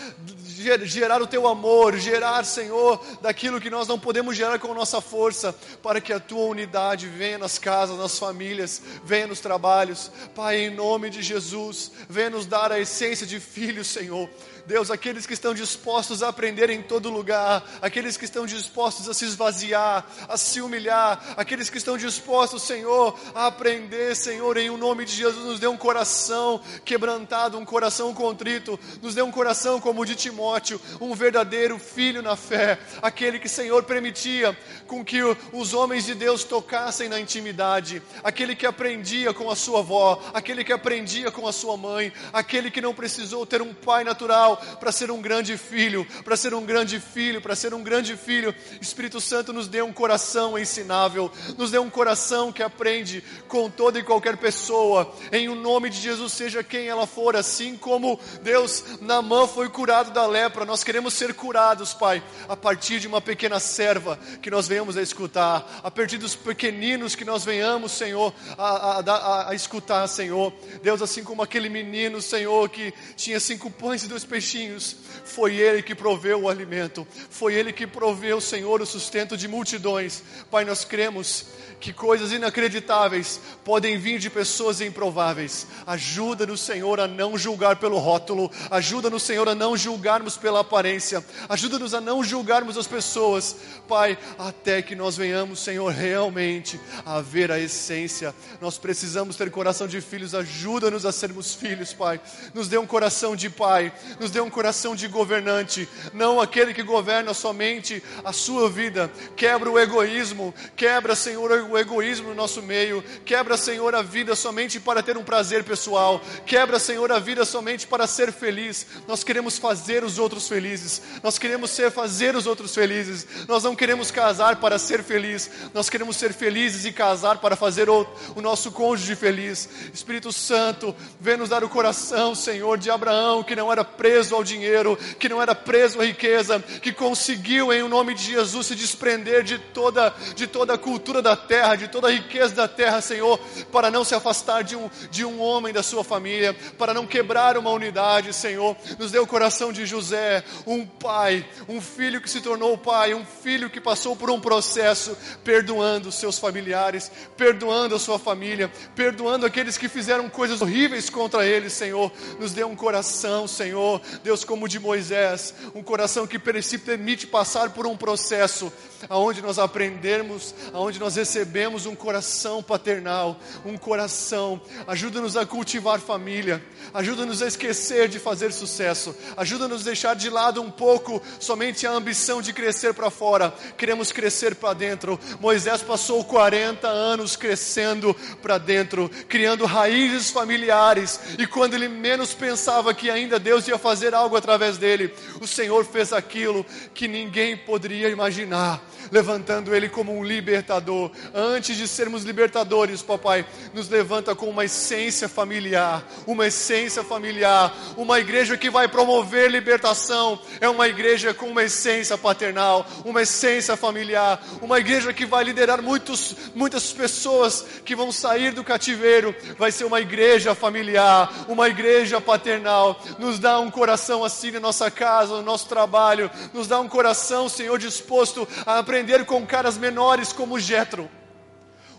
[0.84, 5.54] gerar o teu amor, gerar, Senhor, daquilo que nós não podemos gerar com nossa força,
[5.82, 10.10] para que a tua unidade venha nas casas, nas famílias, venha nos trabalhos.
[10.34, 14.28] Pai, em nome de Jesus, venha nos dar a essência de filho, Senhor.
[14.70, 19.12] Deus, aqueles que estão dispostos a aprender em todo lugar, aqueles que estão dispostos a
[19.12, 24.76] se esvaziar, a se humilhar, aqueles que estão dispostos, Senhor, a aprender, Senhor, em o
[24.76, 29.80] nome de Jesus, nos dê um coração quebrantado, um coração contrito, nos dê um coração
[29.80, 34.56] como o de Timóteo, um verdadeiro filho na fé, aquele que, Senhor, permitia
[34.86, 35.20] com que
[35.52, 40.62] os homens de Deus tocassem na intimidade, aquele que aprendia com a sua avó, aquele
[40.62, 44.92] que aprendia com a sua mãe, aquele que não precisou ter um pai natural para
[44.92, 48.54] ser um grande filho, para ser um grande filho, para ser um grande filho.
[48.80, 53.98] Espírito Santo nos dê um coração ensinável, nos dê um coração que aprende com toda
[53.98, 58.84] e qualquer pessoa, em o nome de Jesus, seja quem ela for, assim como Deus,
[59.00, 63.60] Namã foi curado da lepra, nós queremos ser curados, Pai, a partir de uma pequena
[63.60, 68.66] serva que nós venhamos a escutar, a partir dos pequeninos que nós venhamos, Senhor, a,
[68.66, 70.52] a, a, a escutar, Senhor.
[70.82, 75.56] Deus, assim como aquele menino, Senhor, que tinha cinco pães e dois peixes peixinhos, foi
[75.56, 80.22] Ele que proveu o alimento, foi Ele que proveu, Senhor, o sustento de multidões.
[80.50, 81.46] Pai, nós cremos
[81.78, 85.66] que coisas inacreditáveis podem vir de pessoas improváveis.
[85.86, 91.94] Ajuda-nos, Senhor, a não julgar pelo rótulo, ajuda-nos, Senhor, a não julgarmos pela aparência, ajuda-nos
[91.94, 93.56] a não julgarmos as pessoas,
[93.88, 98.34] Pai, até que nós venhamos, Senhor, realmente a ver a essência.
[98.60, 102.20] Nós precisamos ter coração de filhos, ajuda-nos a sermos filhos, Pai.
[102.54, 106.82] Nos dê um coração de pai, nos dê um coração de governante, não aquele que
[106.82, 109.10] governa somente a sua vida.
[109.36, 113.02] Quebra o egoísmo, quebra, Senhor, o egoísmo no nosso meio.
[113.24, 116.20] Quebra, Senhor, a vida somente para ter um prazer pessoal.
[116.46, 118.86] Quebra, Senhor, a vida somente para ser feliz.
[119.06, 121.02] Nós queremos fazer os outros felizes.
[121.22, 123.26] Nós queremos ser fazer os outros felizes.
[123.48, 125.50] Nós não queremos casar para ser feliz.
[125.74, 129.68] Nós queremos ser felizes e casar para fazer o, o nosso cônjuge feliz.
[129.92, 134.44] Espírito Santo, vem nos dar o coração, Senhor, de Abraão, que não era preso ao
[134.44, 139.42] dinheiro, que não era preso à riqueza, que conseguiu em nome de Jesus se desprender
[139.42, 143.38] de toda de toda a cultura da terra de toda a riqueza da terra, Senhor,
[143.72, 147.56] para não se afastar de um, de um homem da sua família, para não quebrar
[147.56, 148.76] uma unidade, Senhor.
[148.98, 153.14] Nos dê o coração de José José, um pai, um filho que se tornou pai,
[153.14, 159.46] um filho que passou por um processo, perdoando seus familiares, perdoando a sua família, perdoando
[159.46, 162.10] aqueles que fizeram coisas horríveis contra ele, Senhor.
[162.38, 167.70] Nos dê um coração, Senhor, Deus, como o de Moisés, um coração que permite passar
[167.70, 168.72] por um processo,
[169.08, 174.60] aonde nós aprendemos, aonde nós recebemos um coração paternal, um coração.
[174.86, 180.60] Ajuda-nos a cultivar família, ajuda-nos a esquecer de fazer sucesso, ajuda-nos a deixar de lado
[180.60, 185.18] um pouco somente a ambição de crescer para fora, queremos crescer para dentro.
[185.40, 192.94] Moisés passou 40 anos crescendo para dentro, criando raízes familiares, e quando ele menos pensava
[192.94, 198.08] que ainda Deus ia fazer algo através dele, o Senhor fez aquilo que ninguém poderia
[198.08, 201.10] imaginar levantando Ele como um libertador.
[201.34, 203.44] Antes de sermos libertadores, papai,
[203.74, 210.38] nos levanta com uma essência familiar, uma essência familiar, uma igreja que vai promover libertação,
[210.60, 215.82] é uma igreja com uma essência paternal, uma essência familiar, uma igreja que vai liderar
[215.82, 222.20] muitos, muitas pessoas que vão sair do cativeiro, vai ser uma igreja familiar, uma igreja
[222.20, 223.00] paternal.
[223.18, 223.89] Nos dá um coração
[224.24, 229.24] assim na nossa casa, no nosso trabalho, nos dá um coração, Senhor, disposto a aprender
[229.24, 231.08] com caras menores como Jetro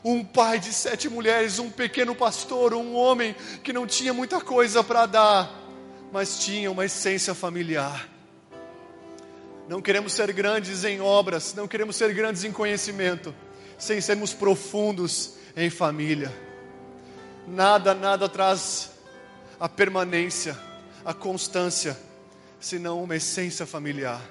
[0.04, 4.84] um pai de sete mulheres, um pequeno pastor, um homem que não tinha muita coisa
[4.84, 5.52] para dar,
[6.12, 8.10] mas tinha uma essência familiar.
[9.68, 13.34] Não queremos ser grandes em obras, não queremos ser grandes em conhecimento,
[13.78, 16.32] sem sermos profundos em família.
[17.48, 18.92] Nada, nada traz
[19.60, 20.58] a permanência,
[21.06, 21.98] a constância,
[22.60, 24.22] senão uma essência familiar.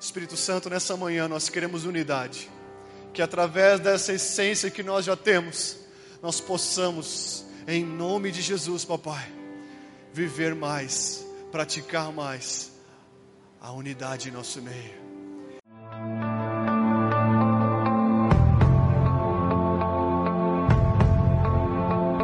[0.00, 2.48] Espírito Santo, nessa manhã nós queremos unidade
[3.12, 5.76] que através dessa essência que nós já temos,
[6.22, 9.28] nós possamos, em nome de Jesus, papai,
[10.12, 12.70] viver mais, praticar mais
[13.60, 15.07] a unidade em nosso meio.